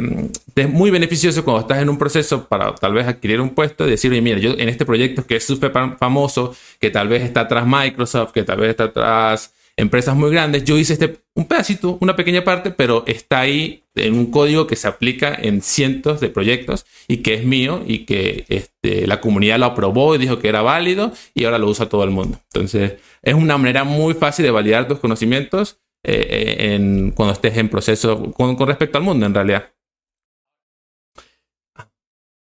es 0.55 0.69
muy 0.69 0.93
beneficioso 0.93 1.45
cuando 1.45 1.63
estás 1.63 1.79
en 1.79 1.89
un 1.89 1.99
proceso 1.99 2.47
para 2.47 2.73
tal 2.77 2.93
vez 2.93 3.09
adquirir 3.09 3.41
un 3.41 3.51
puesto 3.51 3.85
y 3.85 3.91
decir, 3.91 4.13
mira, 4.23 4.39
yo 4.39 4.53
en 4.53 4.69
este 4.69 4.87
proyecto 4.87 5.27
que 5.27 5.37
es 5.37 5.45
súper 5.45 5.73
famoso, 5.99 6.55
que 6.79 6.91
tal 6.91 7.09
vez 7.09 7.25
está 7.25 7.41
atrás 7.41 7.67
Microsoft, 7.67 8.31
que 8.31 8.45
tal 8.45 8.61
vez 8.61 8.71
está 8.71 8.85
atrás 8.85 9.53
empresas 9.81 10.17
muy 10.17 10.31
grandes. 10.31 10.65
Yo 10.65 10.79
hice 10.79 10.93
este, 10.95 11.21
un 11.35 11.47
pedacito, 11.47 11.99
una 12.01 12.17
pequeña 12.17 12.45
parte, 12.45 12.71
pero 12.71 13.05
está 13.07 13.41
ahí 13.41 13.85
en 13.95 14.15
un 14.15 14.31
código 14.31 14.67
que 14.67 14.77
se 14.77 14.89
aplica 14.89 15.35
en 15.35 15.63
cientos 15.63 16.21
de 16.21 16.29
proyectos 16.29 16.87
y 17.09 17.19
que 17.19 17.35
es 17.35 17.45
mío 17.45 17.83
y 17.87 18.05
que 18.05 18.45
este, 18.49 19.07
la 19.07 19.21
comunidad 19.21 19.59
lo 19.59 19.67
aprobó 19.67 20.15
y 20.15 20.19
dijo 20.19 20.39
que 20.39 20.49
era 20.49 20.63
válido 20.63 21.13
y 21.35 21.45
ahora 21.45 21.59
lo 21.59 21.69
usa 21.69 21.89
todo 21.89 22.05
el 22.05 22.11
mundo. 22.11 22.39
Entonces, 22.53 22.95
es 23.23 23.35
una 23.35 23.59
manera 23.59 23.85
muy 23.85 24.15
fácil 24.15 24.45
de 24.45 24.51
validar 24.51 24.87
tus 24.87 24.99
conocimientos 24.99 25.81
eh, 26.05 26.27
eh, 26.31 26.75
en, 26.75 27.13
cuando 27.13 27.33
estés 27.33 27.57
en 27.57 27.69
proceso 27.69 28.33
con, 28.33 28.59
respecto 28.59 28.99
al 28.99 29.05
mundo, 29.05 29.27
en 29.27 29.35
realidad. 29.35 29.73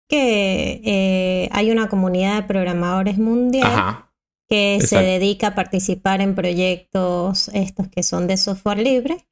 Que 0.08 0.82
eh, 0.86 1.50
hay 1.52 1.72
una 1.72 1.90
comunidad 1.90 2.42
de 2.42 2.48
programadores 2.48 3.18
mundial. 3.18 3.66
Ajá 3.66 4.05
que 4.48 4.80
se 4.82 5.02
dedica 5.02 5.48
a 5.48 5.56
participar 5.56 6.22
en 6.22 6.36
proyectos 6.36 7.50
estos 7.54 7.88
que 7.88 8.04
son 8.04 8.28
de 8.28 8.38
software 8.38 8.80
libre. 8.80 9.26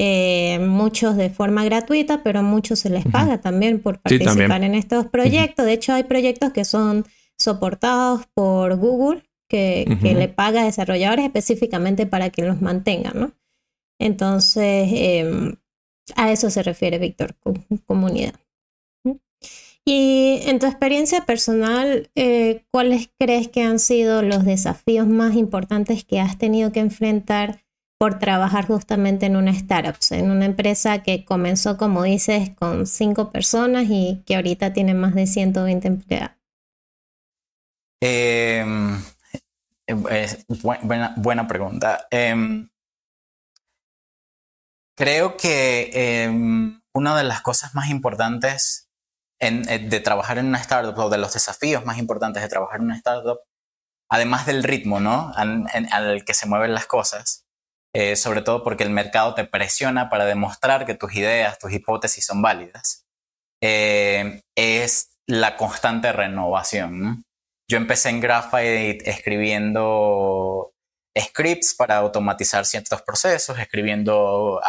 Eh, 0.00 0.58
muchos 0.58 1.16
de 1.16 1.30
forma 1.30 1.64
gratuita, 1.64 2.22
pero 2.24 2.40
a 2.40 2.42
muchos 2.42 2.80
se 2.80 2.90
les 2.90 3.04
paga 3.06 3.40
también 3.40 3.80
por 3.80 4.00
participar 4.00 4.64
en 4.64 4.74
estos 4.74 5.06
proyectos. 5.06 5.66
De 5.66 5.72
hecho, 5.74 5.92
hay 5.92 6.04
proyectos 6.04 6.52
que 6.52 6.64
son 6.64 7.04
soportados 7.38 8.22
por 8.34 8.76
Google, 8.76 9.22
que, 9.48 9.84
le 10.02 10.28
paga 10.28 10.62
a 10.62 10.64
desarrolladores 10.64 11.24
específicamente 11.24 12.06
para 12.06 12.30
que 12.30 12.42
los 12.42 12.60
mantengan, 12.60 13.20
¿no? 13.20 13.32
Entonces, 14.00 14.88
em, 14.92 15.54
a 16.16 16.32
eso 16.32 16.50
se 16.50 16.62
refiere 16.62 16.98
Víctor, 16.98 17.36
comunidad. 17.86 18.34
Y 19.86 20.40
en 20.44 20.58
tu 20.58 20.66
experiencia 20.66 21.26
personal, 21.26 22.10
eh, 22.14 22.64
¿cuáles 22.70 23.10
crees 23.18 23.48
que 23.48 23.62
han 23.62 23.78
sido 23.78 24.22
los 24.22 24.44
desafíos 24.44 25.06
más 25.06 25.34
importantes 25.34 26.04
que 26.04 26.20
has 26.20 26.38
tenido 26.38 26.72
que 26.72 26.80
enfrentar 26.80 27.62
por 27.98 28.18
trabajar 28.18 28.66
justamente 28.66 29.26
en 29.26 29.36
una 29.36 29.50
startup, 29.50 29.96
en 30.10 30.30
una 30.30 30.46
empresa 30.46 31.02
que 31.02 31.24
comenzó, 31.24 31.76
como 31.76 32.02
dices, 32.02 32.50
con 32.56 32.86
cinco 32.86 33.30
personas 33.30 33.86
y 33.88 34.22
que 34.26 34.36
ahorita 34.36 34.72
tiene 34.72 34.94
más 34.94 35.14
de 35.14 35.26
120 35.26 35.88
empleados? 35.88 36.36
Em, 38.00 39.02
buena, 41.16 41.46
pregunta. 41.46 42.06
Em, 42.10 42.68
creo 44.96 45.36
que 45.36 45.90
em, 45.92 46.80
una 46.94 47.16
de 47.16 47.24
las 47.24 47.42
cosas 47.42 47.74
más 47.74 47.90
importantes 47.90 48.83
eh, 49.40 49.78
de 49.78 50.00
trabajar 50.00 50.38
en 50.38 50.46
una 50.46 50.58
startup 50.58 50.98
o 50.98 51.10
de 51.10 51.18
los 51.18 51.34
desafíos 51.34 51.84
más 51.84 51.98
importantes 51.98 52.42
de 52.42 52.48
trabajar 52.48 52.80
en 52.80 52.86
una 52.86 52.96
startup, 52.96 53.40
además 54.10 54.46
del 54.46 54.62
ritmo, 54.62 55.00
¿no? 55.00 55.32
Al, 55.34 56.24
que 56.24 56.34
se 56.34 56.46
mueven 56.46 56.72
las 56.74 56.86
cosas, 56.86 57.44
eh, 57.94 58.16
sobre 58.16 58.42
todo 58.42 58.62
porque 58.62 58.84
el 58.84 58.90
mercado 58.90 59.34
te 59.34 59.44
presiona 59.44 60.08
para 60.08 60.24
demostrar 60.24 60.86
que 60.86 60.94
tus 60.94 61.14
ideas, 61.14 61.58
tus 61.58 61.72
hipótesis 61.72 62.24
son 62.24 62.42
válidas, 62.42 63.06
eh, 63.62 64.42
es 64.56 65.16
la 65.26 65.56
constante 65.56 66.12
renovación. 66.12 67.24
Yo 67.68 67.78
empecé 67.78 68.10
en 68.10 68.20
Graphite 68.20 69.08
escribiendo 69.08 70.72
scripts 71.18 71.74
para 71.74 71.96
automatizar 71.96 72.66
ciertos 72.66 73.02
procesos, 73.02 73.58
escribiendo 73.58 74.60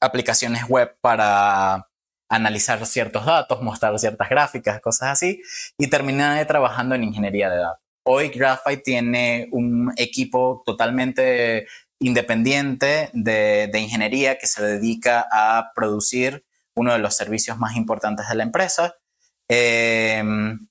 aplicaciones 0.00 0.64
web 0.68 0.96
para 1.00 1.86
analizar 2.32 2.84
ciertos 2.86 3.26
datos, 3.26 3.60
mostrar 3.60 3.98
ciertas 3.98 4.28
gráficas, 4.30 4.80
cosas 4.80 5.10
así, 5.10 5.42
y 5.76 5.88
terminé 5.88 6.42
trabajando 6.46 6.94
en 6.94 7.04
ingeniería 7.04 7.50
de 7.50 7.58
datos. 7.58 7.82
Hoy 8.04 8.30
Graphite 8.30 8.82
tiene 8.82 9.48
un 9.52 9.92
equipo 9.96 10.62
totalmente 10.64 11.66
independiente 12.00 13.10
de, 13.12 13.70
ingeniería 13.78 14.38
que 14.38 14.46
se 14.46 14.62
dedica 14.62 15.26
a 15.30 15.72
producir 15.74 16.44
uno 16.74 16.94
de 16.94 16.98
los 16.98 17.14
servicios 17.14 17.58
más 17.58 17.76
importantes 17.76 18.26
de 18.28 18.34
la 18.34 18.42
empresa. 18.42 18.96
Em, 19.46 20.66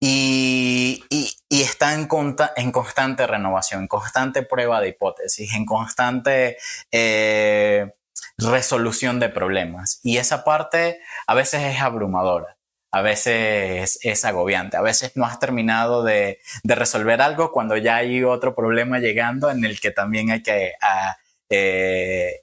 y, 0.00 1.04
está 1.50 1.94
en, 1.94 2.08
en, 2.56 2.72
constante 2.72 3.26
renovación, 3.26 3.82
en 3.82 3.88
constante 3.88 4.42
prueba 4.42 4.80
de 4.80 4.88
hipótesis, 4.88 5.52
en 5.54 5.66
constante 5.66 6.56
eh, 6.90 7.92
resolución 8.38 9.20
de 9.20 9.28
problemas. 9.28 10.00
Y 10.02 10.18
esa 10.18 10.44
parte 10.44 11.00
a 11.26 11.34
veces 11.34 11.62
es 11.64 11.82
abrumadora, 11.82 12.56
a 12.90 13.02
veces 13.02 13.98
es, 14.02 14.24
agobiante, 14.24 14.76
a 14.76 14.82
veces 14.82 15.12
no 15.16 15.24
has 15.26 15.38
terminado 15.38 16.04
de, 16.04 16.38
resolver 16.64 17.20
algo 17.20 17.52
cuando 17.52 17.76
ya 17.76 17.96
hay 17.96 18.22
otro 18.24 18.54
problema 18.54 18.98
llegando 18.98 19.50
en 19.50 19.64
el 19.64 19.80
que 19.80 19.90
también 19.90 20.30
hay 20.30 20.42
que... 20.42 20.72
Eh, 21.50 22.42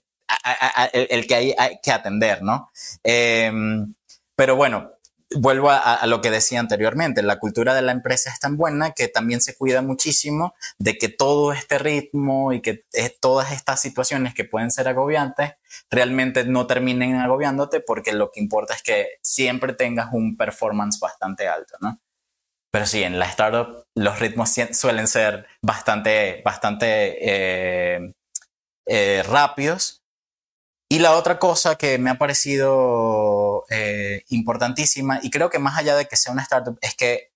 el, 0.93 1.27
que 1.27 1.36
hay, 1.36 1.79
que 1.84 1.91
atender, 1.91 2.41
¿no? 2.41 2.71
Em, 3.03 3.93
pero 4.36 4.55
bueno, 4.55 4.94
vuelvo 5.33 5.69
a, 5.71 6.05
lo 6.05 6.21
que 6.21 6.31
decía 6.31 6.59
anteriormente, 6.59 7.23
la 7.23 7.39
cultura 7.39 7.73
de 7.73 7.81
la 7.81 7.91
empresa 7.91 8.29
es 8.29 8.39
tan 8.39 8.57
buena 8.57 8.91
que 8.91 9.07
también 9.07 9.41
se 9.41 9.55
cuida 9.55 9.81
muchísimo 9.81 10.53
de 10.77 10.97
que 10.97 11.09
todo 11.09 11.51
este 11.51 11.79
ritmo 11.79 12.53
y 12.53 12.61
que 12.61 12.85
todas 13.19 13.51
estas 13.51 13.81
situaciones 13.81 14.33
que 14.33 14.45
pueden 14.45 14.71
ser 14.71 14.88
agobiantes 14.88 15.53
realmente 15.89 16.45
no 16.45 16.67
terminen 16.67 17.15
agobiándote 17.15 17.79
porque 17.79 18.13
lo 18.13 18.31
que 18.31 18.39
importa 18.39 18.73
es 18.75 18.83
que 18.83 19.07
siempre 19.21 19.73
tengas 19.73 20.09
un 20.13 20.38
performance 20.38 20.99
bastante 20.99 21.47
alto, 21.47 21.75
¿no? 21.81 21.99
Pero 22.71 22.85
sí, 22.85 23.03
en 23.03 23.19
la 23.19 23.25
startup 23.25 23.85
los 23.95 24.19
ritmos 24.19 24.53
suelen 24.73 25.07
ser 25.07 25.47
bastante, 25.61 26.41
bastante 26.43 27.17
eh, 27.21 28.13
eh, 28.85 29.23
rápidos 29.23 30.05
y 30.89 31.00
la 31.00 31.13
otra 31.13 31.39
cosa 31.39 31.76
que 31.78 31.98
me 31.98 32.10
ha 32.10 32.17
parecido 32.17 33.65
eh, 33.69 34.24
importantísima, 34.30 35.19
y 35.24 35.32
creo 35.32 35.50
que 35.50 35.60
más 35.60 35.78
allá 35.78 35.95
de 35.95 36.06
que 36.06 36.15
sea 36.15 36.32
una 36.32 36.43
startup, 36.43 36.78
es 36.82 36.95
que 36.95 37.32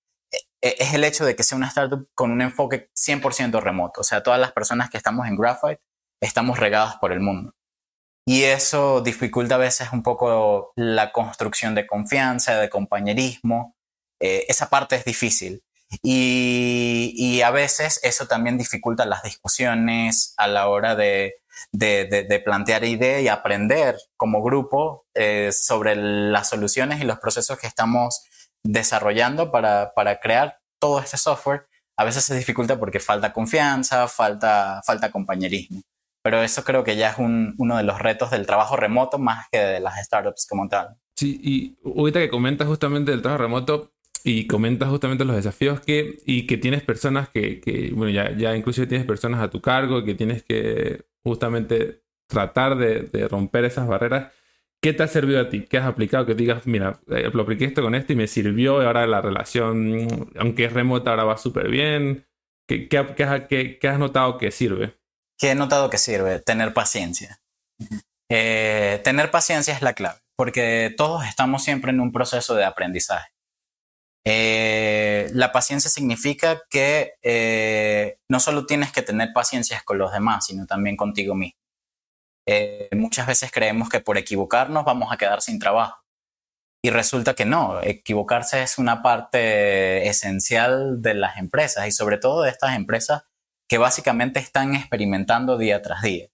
eh, 0.62 0.76
es 0.78 0.94
el 0.94 1.04
hecho 1.04 1.24
de 1.24 1.34
que 1.34 1.42
sea 1.42 1.56
una 1.56 1.68
startup 1.68 2.08
con 2.14 2.30
un 2.30 2.42
enfoque 2.42 2.90
100% 2.94 3.60
remoto. 3.60 4.02
O 4.02 4.04
sea, 4.04 4.22
todas 4.22 4.40
las 4.40 4.52
personas 4.52 4.90
que 4.90 4.96
estamos 4.96 5.26
en 5.26 5.36
Graphite 5.36 5.82
estamos 6.20 6.58
regadas 6.58 6.96
por 6.96 7.12
el 7.12 7.20
mundo. 7.20 7.54
Y 8.26 8.44
eso 8.44 9.00
dificulta 9.00 9.56
a 9.56 9.58
veces 9.58 9.88
un 9.92 10.02
poco 10.02 10.72
la 10.76 11.10
construcción 11.12 11.74
de 11.74 11.86
confianza, 11.86 12.58
de 12.60 12.70
compañerismo. 12.70 13.76
Eh, 14.20 14.44
esa 14.48 14.70
parte 14.70 14.96
es 14.96 15.04
difícil. 15.04 15.64
Y, 16.02 17.12
y, 17.16 17.42
a 17.42 17.50
veces 17.50 17.98
eso 18.04 18.26
también 18.26 18.56
dificulta 18.56 19.04
las 19.06 19.24
discusiones 19.24 20.34
a 20.36 20.46
la 20.46 20.68
hora 20.68 20.94
de, 20.94 21.34
de, 21.72 22.42
plantear 22.44 22.84
ideas 22.84 23.22
y 23.22 23.28
aprender 23.28 23.96
como 24.16 24.42
grupo 24.42 25.06
eh, 25.14 25.50
sobre 25.52 25.96
las 25.96 26.48
soluciones 26.48 27.00
y 27.00 27.04
los 27.04 27.18
procesos 27.18 27.58
que 27.58 27.66
estamos 27.66 28.24
desarrollando 28.62 29.50
para, 29.50 29.92
para 29.94 30.20
crear 30.20 30.58
todo 30.78 31.00
este 31.00 31.16
software, 31.16 31.66
a 31.96 32.04
veces 32.04 32.24
se 32.24 32.36
dificulta 32.36 32.78
porque 32.78 33.00
falta 33.00 33.32
confianza, 33.32 34.08
falta, 34.08 34.80
falta 34.86 35.10
compañerismo. 35.10 35.82
Pero 36.22 36.42
eso 36.42 36.64
creo 36.64 36.84
que 36.84 36.96
ya 36.96 37.10
es 37.10 37.16
uno 37.18 37.76
de 37.76 37.82
los 37.82 37.98
retos 37.98 38.30
del 38.30 38.46
trabajo 38.46 38.76
remoto 38.76 39.18
más 39.18 39.46
que 39.50 39.58
de 39.58 39.80
las 39.80 40.04
startups 40.04 40.46
como 40.46 40.68
tal. 40.68 40.96
Sí, 41.16 41.40
y 41.42 41.78
ahorita 41.98 42.20
que 42.20 42.30
comentas 42.30 42.68
justamente 42.68 43.10
del 43.10 43.22
trabajo 43.22 43.42
remoto 43.42 43.92
y 44.24 44.46
comentas 44.46 44.88
justamente 44.88 45.24
los 45.24 45.36
desafíos 45.36 45.80
que, 45.80 46.18
y 46.26 46.46
que 46.46 46.58
tienes 46.58 46.82
personas 46.82 47.28
que, 47.28 47.90
bueno, 47.94 48.12
ya, 48.12 48.36
ya 48.36 48.56
inclusive 48.56 48.86
tienes 48.86 49.06
personas 49.06 49.40
a 49.40 49.50
tu 49.50 49.60
cargo, 49.60 50.04
que 50.04 50.14
tienes 50.14 50.42
que 50.42 51.04
justamente 51.22 52.02
tratar 52.26 52.76
de, 52.76 53.28
romper 53.28 53.64
esas 53.64 53.86
barreras. 53.86 54.32
¿Qué 54.82 54.94
te 54.94 55.02
ha 55.02 55.08
servido 55.08 55.40
a 55.40 55.50
ti? 55.50 55.66
¿Qué 55.66 55.76
has 55.76 55.86
aplicado? 55.86 56.24
Que 56.24 56.34
digas, 56.34 56.66
mira, 56.66 57.00
eh, 57.10 57.30
lo 57.32 57.42
apliqué 57.42 57.66
esto 57.66 57.82
con 57.82 57.94
esto 57.94 58.12
y 58.14 58.16
me 58.16 58.26
sirvió 58.26 58.80
ahora 58.80 59.06
la 59.06 59.20
relación, 59.20 60.30
aunque 60.38 60.64
es 60.64 60.72
remota, 60.72 61.10
ahora 61.10 61.24
va 61.24 61.36
súper 61.36 61.68
bien. 61.68 62.26
¿Qué, 62.66 62.88
qué, 62.88 63.46
qué, 63.48 63.78
qué 63.78 63.88
has 63.88 63.98
notado 63.98 64.38
que 64.38 64.50
sirve? 64.50 64.96
¿Qué 65.38 65.50
he 65.50 65.54
notado 65.54 65.90
que 65.90 65.98
sirve? 65.98 66.38
Tener 66.38 66.72
paciencia. 66.72 67.40
Eh, 68.30 69.00
tener 69.02 69.30
paciencia 69.30 69.74
es 69.74 69.82
la 69.82 69.94
clave, 69.94 70.20
porque 70.36 70.94
todos 70.96 71.26
estamos 71.26 71.64
siempre 71.64 71.90
en 71.90 72.00
un 72.00 72.12
proceso 72.12 72.54
de 72.54 72.64
aprendizaje. 72.64 73.28
Eh, 74.24 75.30
la 75.32 75.50
paciencia 75.52 75.90
significa 75.90 76.62
que 76.68 77.14
eh, 77.22 78.18
no 78.28 78.38
solo 78.40 78.66
tienes 78.66 78.92
que 78.92 79.02
tener 79.02 79.32
paciencia 79.32 79.82
con 79.84 79.98
los 79.98 80.12
demás, 80.12 80.46
sino 80.46 80.66
también 80.66 80.96
contigo 80.96 81.34
mismo. 81.34 81.58
muchas 82.92 83.26
veces 83.26 83.50
creemos 83.52 83.88
que 83.88 84.00
por 84.00 84.18
equivocarnos 84.18 84.84
vamos 84.84 85.12
a 85.12 85.16
quedar 85.16 85.40
sin 85.40 85.58
trabajo. 85.58 86.00
Y 86.82 86.90
resulta 86.90 87.34
que 87.34 87.44
no, 87.44 87.80
equivocarse 87.82 88.62
es 88.62 88.78
una 88.78 89.02
parte 89.02 90.08
esencial 90.08 91.02
de 91.02 91.14
las 91.14 91.36
empresas 91.36 91.86
y 91.86 91.92
sobre 91.92 92.16
todo 92.16 92.42
de 92.42 92.50
estas 92.50 92.74
empresas 92.74 93.24
que 93.68 93.78
básicamente 93.78 94.40
están 94.40 94.74
experimentando 94.74 95.58
día 95.58 95.82
tras 95.82 96.02
día. 96.02 96.28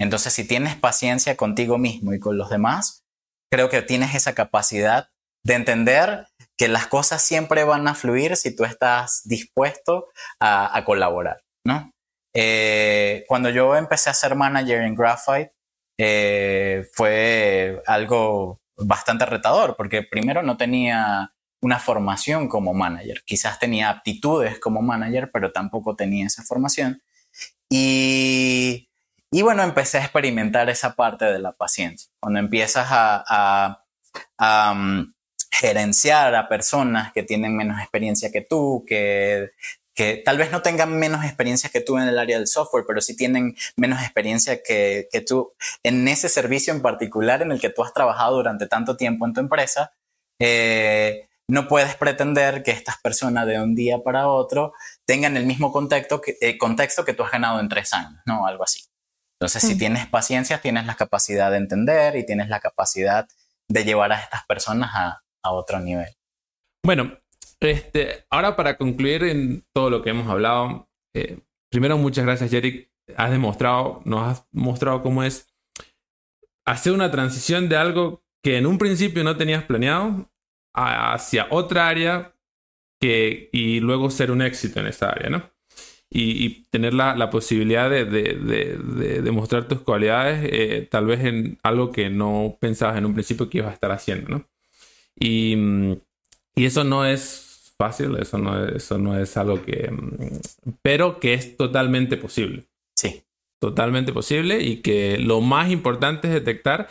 Entonces, 0.00 0.32
si 0.32 0.44
tienes 0.44 0.74
paciencia 0.76 1.36
contigo 1.36 1.78
mismo 1.78 2.12
y 2.12 2.18
con 2.18 2.36
los 2.36 2.50
demás, 2.50 3.04
creo 3.52 3.68
que 3.68 3.82
tienes 3.82 4.14
esa 4.14 4.34
capacidad 4.34 5.10
de 5.44 5.54
entender 5.54 6.26
que 6.62 6.68
las 6.68 6.86
cosas 6.86 7.20
siempre 7.20 7.64
van 7.64 7.88
a 7.88 7.94
fluir 7.96 8.36
si 8.36 8.54
tú 8.54 8.62
estás 8.62 9.22
dispuesto 9.24 10.06
a, 10.38 10.80
colaborar, 10.86 11.42
¿no? 11.64 11.90
Eh, 12.32 13.24
cuando 13.26 13.50
yo 13.50 13.74
empecé 13.74 14.10
a 14.10 14.14
ser 14.14 14.36
manager 14.36 14.82
en 14.82 14.94
Graphite, 14.94 15.52
eh, 15.98 16.86
fue 16.92 17.82
algo 17.84 18.60
bastante 18.76 19.26
retador, 19.26 19.74
porque 19.76 20.04
primero 20.04 20.44
no 20.44 20.56
tenía 20.56 21.32
una 21.60 21.80
formación 21.80 22.46
como 22.46 22.74
manager. 22.74 23.24
Quizás 23.24 23.58
tenía 23.58 23.90
aptitudes 23.90 24.60
como 24.60 24.82
manager, 24.82 25.32
pero 25.32 25.50
tampoco 25.50 25.96
tenía 25.96 26.26
esa 26.26 26.44
formación. 26.44 27.02
Y, 27.68 28.88
y 29.32 29.42
bueno, 29.42 29.64
empecé 29.64 29.98
a 29.98 30.02
experimentar 30.02 30.70
esa 30.70 30.94
parte 30.94 31.24
de 31.24 31.40
la 31.40 31.54
paciencia. 31.54 32.12
Cuando 32.20 32.38
empiezas 32.38 32.86
a, 32.88 33.84
um, 34.38 35.12
gerenciar 35.52 36.34
a 36.34 36.48
personas 36.48 37.12
que 37.12 37.22
tienen 37.22 37.54
menos 37.54 37.78
experiencia 37.78 38.32
que 38.32 38.40
tú, 38.40 38.84
que, 38.86 39.50
que 39.94 40.16
tal 40.24 40.38
vez 40.38 40.50
no 40.50 40.62
tengan 40.62 40.98
menos 40.98 41.24
experiencia 41.24 41.68
que 41.68 41.82
tú 41.82 41.98
en 41.98 42.08
el 42.08 42.18
área 42.18 42.38
del 42.38 42.48
software, 42.48 42.84
pero 42.86 43.02
sí 43.02 43.14
tienen 43.14 43.54
menos 43.76 44.00
experiencia 44.00 44.62
que, 44.62 45.08
que 45.12 45.20
tú 45.20 45.52
en 45.82 46.08
ese 46.08 46.30
servicio 46.30 46.72
en 46.72 46.80
particular 46.80 47.42
en 47.42 47.52
el 47.52 47.60
que 47.60 47.68
tú 47.68 47.84
has 47.84 47.92
trabajado 47.92 48.36
durante 48.36 48.66
tanto 48.66 48.96
tiempo 48.96 49.26
en 49.26 49.34
tu 49.34 49.40
empresa. 49.40 49.92
Eh, 50.40 51.28
no 51.48 51.68
puedes 51.68 51.96
pretender 51.96 52.62
que 52.62 52.70
estas 52.70 52.98
personas 53.02 53.46
de 53.46 53.60
un 53.60 53.74
día 53.74 53.98
para 54.02 54.28
otro 54.28 54.72
tengan 55.04 55.36
el 55.36 55.44
mismo 55.44 55.70
contexto 55.70 56.22
que, 56.22 56.38
eh, 56.40 56.56
contexto 56.56 57.04
que 57.04 57.12
tú 57.12 57.24
has 57.24 57.30
ganado 57.30 57.60
en 57.60 57.68
tres 57.68 57.92
años, 57.92 58.22
¿no? 58.24 58.46
Algo 58.46 58.64
así. 58.64 58.84
Entonces, 59.38 59.62
si 59.62 59.76
tienes 59.76 60.06
paciencia, 60.06 60.62
tienes 60.62 60.86
la 60.86 60.94
capacidad 60.94 61.50
de 61.50 61.58
entender 61.58 62.16
y 62.16 62.24
tienes 62.24 62.48
la 62.48 62.60
capacidad 62.60 63.28
de 63.68 63.84
llevar 63.84 64.12
a 64.12 64.20
estas 64.20 64.46
personas 64.46 64.92
a, 64.94 65.22
otro 65.50 65.80
nivel. 65.80 66.08
Bueno, 66.84 67.18
este, 67.60 68.24
ahora 68.30 68.56
para 68.56 68.76
concluir 68.76 69.24
en 69.24 69.64
todo 69.72 69.90
lo 69.90 70.02
que 70.02 70.10
hemos 70.10 70.28
hablado, 70.28 70.88
eh, 71.14 71.40
primero 71.70 71.98
muchas 71.98 72.24
gracias, 72.24 72.50
Jerick. 72.50 72.90
Has 73.16 73.30
demostrado, 73.30 74.00
nos 74.04 74.28
has 74.28 74.46
mostrado 74.52 75.02
cómo 75.02 75.22
es 75.22 75.52
hacer 76.64 76.92
una 76.92 77.10
transición 77.10 77.68
de 77.68 77.76
algo 77.76 78.24
que 78.42 78.58
en 78.58 78.66
un 78.66 78.78
principio 78.78 79.24
no 79.24 79.36
tenías 79.36 79.64
planeado 79.64 80.30
hacia 80.74 81.46
otra 81.50 81.88
área 81.88 82.34
y 83.00 83.80
luego 83.80 84.10
ser 84.10 84.30
un 84.30 84.42
éxito 84.42 84.80
en 84.80 84.86
esa 84.86 85.10
área, 85.10 85.28
¿no? 85.28 85.50
Y, 86.14 86.64
tener 86.70 86.92
la, 86.92 87.30
posibilidad 87.30 87.88
de, 87.88 88.04
de, 88.04 89.22
demostrar 89.22 89.66
tus 89.66 89.80
cualidades, 89.80 90.46
eh, 90.52 90.86
tal 90.90 91.06
vez 91.06 91.24
en 91.24 91.58
algo 91.62 91.90
que 91.90 92.10
no 92.10 92.58
pensabas 92.60 92.98
en 92.98 93.06
un 93.06 93.14
principio 93.14 93.48
que 93.48 93.58
ibas 93.58 93.70
a 93.70 93.74
estar 93.74 93.90
haciendo, 93.92 94.28
¿no? 94.28 94.51
Y, 95.18 95.56
mm, 95.56 96.00
y 96.56 96.64
eso 96.64 96.84
no 96.84 97.04
es 97.04 97.74
fácil, 97.78 98.16
eso 98.16 98.38
no 98.38 98.64
es, 98.64 98.76
eso 98.76 98.98
no 98.98 99.18
es 99.18 99.36
algo 99.36 99.62
que... 99.62 99.90
Mm, 99.90 100.40
pero 100.82 101.18
que 101.20 101.34
es 101.34 101.56
totalmente 101.56 102.16
posible. 102.16 102.66
Sí. 102.96 103.22
Totalmente 103.60 104.12
posible 104.12 104.62
y 104.62 104.82
que 104.82 105.18
lo 105.18 105.40
más 105.40 105.70
importante 105.70 106.28
es 106.28 106.34
detectar 106.34 106.88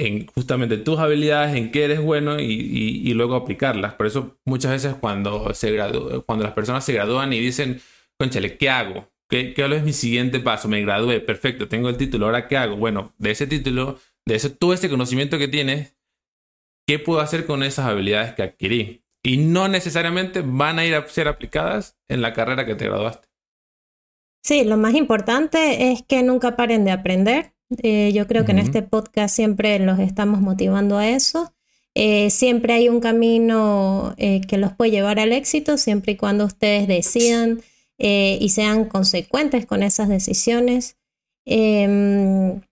en 0.00 0.26
justamente 0.26 0.78
tus 0.78 0.98
habilidades, 0.98 1.54
en 1.54 1.70
qué 1.70 1.84
eres 1.84 2.00
bueno 2.00 2.40
y, 2.40 3.12
luego 3.12 3.36
aplicarlas. 3.36 3.94
Por 3.94 4.06
eso 4.06 4.38
muchas 4.46 4.72
veces 4.72 4.94
cuando, 4.94 5.52
se 5.52 5.76
cuando 6.24 6.44
las 6.44 6.54
personas 6.54 6.84
se 6.84 6.94
gradúan 6.94 7.32
y 7.34 7.38
dicen, 7.38 7.80
conchale, 8.18 8.56
¿qué 8.56 8.70
hago? 8.70 9.10
¿Qué, 9.28 9.52
¿Qué 9.52 9.64
es 9.64 9.82
mi 9.82 9.92
siguiente 9.92 10.40
paso? 10.40 10.68
Me 10.68 10.80
gradué, 10.80 11.20
perfecto, 11.20 11.68
tengo 11.68 11.90
el 11.90 11.98
título, 11.98 12.26
¿ahora 12.26 12.48
qué 12.48 12.56
hago? 12.56 12.76
Bueno, 12.76 13.12
de 13.18 13.30
ese 13.30 13.46
título, 13.46 13.98
de 14.26 14.36
ese, 14.36 14.48
todo 14.48 14.72
ese 14.72 14.88
conocimiento 14.88 15.36
que 15.38 15.48
tienes, 15.48 15.94
¿qué 16.90 16.98
puedo 16.98 17.20
hacer 17.20 17.46
con 17.46 17.62
esas 17.62 17.86
habilidades 17.86 18.34
que 18.34 18.42
adquirí? 18.42 19.04
Y 19.22 19.36
no 19.36 19.68
necesariamente 19.68 20.42
van 20.44 20.80
a 20.80 20.84
ir 20.84 20.94
a 20.94 21.06
ser 21.06 21.28
aplicadas 21.28 21.96
en 22.08 22.20
la 22.20 22.32
carrera 22.32 22.66
que 22.66 22.74
te 22.74 22.86
graduaste. 22.86 23.28
Sí, 24.42 24.64
lo 24.64 24.76
más 24.76 24.94
importante 24.94 25.92
es 25.92 26.02
que 26.02 26.22
nunca 26.22 26.56
paren 26.56 26.84
de 26.84 26.90
aprender 26.90 27.52
eh, 27.78 28.10
yo 28.12 28.26
creo 28.26 28.44
que 28.44 28.52
en 28.52 28.58
este 28.58 28.82
podcast 28.82 29.34
siempre 29.34 29.78
los 29.78 29.98
estamos 29.98 30.40
motivando 30.40 30.98
a 30.98 31.08
eso. 31.08 31.52
Eh, 31.94 32.30
siempre 32.30 32.72
hay 32.72 32.88
un 32.88 33.00
camino 33.00 34.14
eh, 34.16 34.40
que 34.48 34.58
los 34.58 34.72
puede 34.72 34.90
llevar 34.90 35.20
al 35.20 35.32
éxito, 35.32 35.76
siempre 35.76 36.12
y 36.12 36.16
cuando 36.16 36.44
ustedes 36.44 36.88
decidan 36.88 37.62
y 38.02 38.48
sean 38.48 38.86
consecuentes 38.86 39.66
con 39.66 39.82
esas 39.82 40.08
decisiones. 40.08 40.96
Em, 41.44 42.62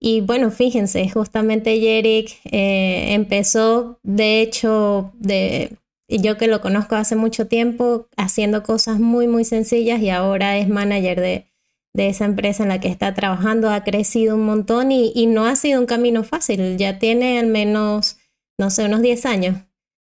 y 0.00 0.22
bueno, 0.22 0.50
fíjense, 0.50 1.08
justamente 1.10 1.78
Yerick 1.78 2.40
empezó, 2.44 3.98
de 4.02 4.40
hecho, 4.40 5.12
de, 5.14 5.76
yo 6.08 6.38
que 6.38 6.48
lo 6.48 6.60
conozco 6.60 6.96
hace 6.96 7.16
mucho 7.16 7.46
tiempo, 7.46 8.08
haciendo 8.16 8.62
cosas 8.62 8.98
muy, 8.98 9.28
muy 9.28 9.44
sencillas 9.44 10.00
y 10.00 10.10
ahora 10.10 10.56
es 10.56 10.68
manager 10.68 11.20
de, 11.20 11.50
de 11.94 12.08
esa 12.08 12.24
empresa 12.24 12.62
en 12.62 12.68
la 12.68 12.80
que 12.80 12.88
está 12.88 13.14
trabajando 13.14 13.70
ha 13.70 13.82
crecido 13.84 14.36
un 14.36 14.44
montón 14.44 14.92
y, 14.92 15.26
no 15.26 15.46
ha 15.46 15.56
sido 15.56 15.80
un 15.80 15.86
camino 15.86 16.24
fácil. 16.24 16.76
Ya 16.76 16.98
tiene 16.98 17.38
al 17.38 17.46
menos, 17.46 18.18
no 18.58 18.70
sé, 18.70 18.84
unos 18.84 19.02
10 19.02 19.26
años, 19.26 19.56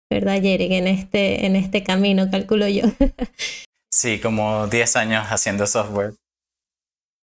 ¿verdad, 0.09 0.41
Jerry? 0.41 0.73
En 0.75 0.87
este, 0.87 1.45
en 1.45 1.55
este 1.55 1.83
camino, 1.83 2.29
calculo 2.29 2.67
yo. 2.67 2.83
sí, 3.91 4.19
como 4.19 4.67
10 4.67 4.95
años 4.95 5.25
haciendo 5.29 5.67
software. 5.67 6.13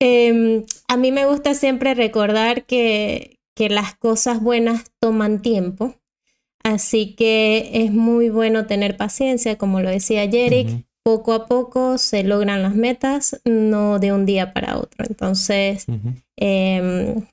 Em, 0.05 0.65
a 0.89 0.97
mí 0.97 1.13
me 1.13 1.27
gusta 1.27 1.55
siempre 1.55 1.95
recordar 1.95 2.65
que, 2.65 3.39
que 3.55 3.69
las 3.69 3.95
cosas 3.95 4.41
buenas 4.41 4.91
toman 5.01 5.43
tiempo. 5.43 5.95
Así 6.65 7.15
que 7.15 7.71
es 7.73 7.93
muy 7.93 8.29
bueno 8.29 8.67
tener 8.67 8.97
paciencia, 8.97 9.59
como 9.59 9.81
lo 9.81 9.91
decía 9.91 10.29
Jerick 10.29 10.85
poco 11.03 11.33
a 11.33 11.47
poco 11.47 11.99
se 11.99 12.23
logran 12.23 12.63
las 12.63 12.75
metas, 12.75 13.41
no 13.45 13.99
de 13.99 14.13
un 14.13 14.27
día 14.27 14.53
para 14.53 14.79
otro. 14.79 15.05
Entonces, 15.09 15.87
em, 16.37 17.27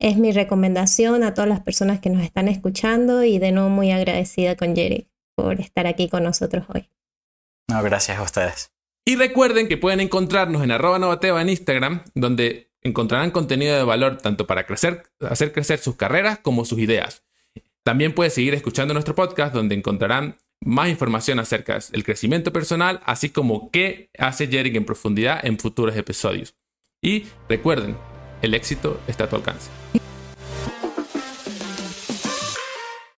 es 0.00 0.16
mi 0.16 0.32
recomendación 0.32 1.22
a 1.22 1.34
todas 1.34 1.48
las 1.48 1.60
personas 1.60 2.00
que 2.00 2.10
nos 2.10 2.22
están 2.22 2.48
escuchando 2.48 3.24
y 3.24 3.38
de 3.38 3.52
nuevo 3.52 3.68
muy 3.68 3.90
agradecida 3.90 4.56
con 4.56 4.74
Jerry 4.74 5.08
por 5.36 5.60
estar 5.60 5.86
aquí 5.86 6.08
con 6.08 6.24
nosotros 6.24 6.66
hoy. 6.72 6.88
No, 7.68 7.82
gracias 7.82 8.18
a 8.18 8.22
ustedes. 8.22 8.72
Y 9.08 9.16
recuerden 9.16 9.68
que 9.68 9.78
pueden 9.78 10.00
encontrarnos 10.00 10.62
en 10.62 10.70
arroba 10.70 10.98
novateva 10.98 11.40
en 11.40 11.48
Instagram, 11.48 12.02
donde 12.14 12.68
encontrarán 12.82 13.30
contenido 13.30 13.74
de 13.74 13.82
valor 13.82 14.18
tanto 14.18 14.46
para 14.46 14.66
hacer 14.68 15.52
crecer 15.54 15.78
sus 15.78 15.96
carreras 15.96 16.40
como 16.40 16.66
sus 16.66 16.78
ideas. 16.78 17.24
También 17.84 18.14
pueden 18.14 18.30
seguir 18.30 18.52
escuchando 18.52 18.92
nuestro 18.92 19.14
podcast, 19.14 19.54
donde 19.54 19.74
encontrarán 19.74 20.36
más 20.60 20.90
información 20.90 21.40
acerca 21.40 21.78
del 21.90 22.04
crecimiento 22.04 22.52
personal, 22.52 23.00
así 23.06 23.30
como 23.30 23.70
qué 23.70 24.10
hace 24.18 24.46
Jerick 24.46 24.76
en 24.76 24.84
profundidad 24.84 25.40
en 25.42 25.58
futuros 25.58 25.96
episodios. 25.96 26.54
Y 27.00 27.24
recuerden, 27.48 27.96
el 28.42 28.52
éxito 28.52 29.00
está 29.06 29.24
a 29.24 29.28
tu 29.30 29.36
alcance. 29.36 29.70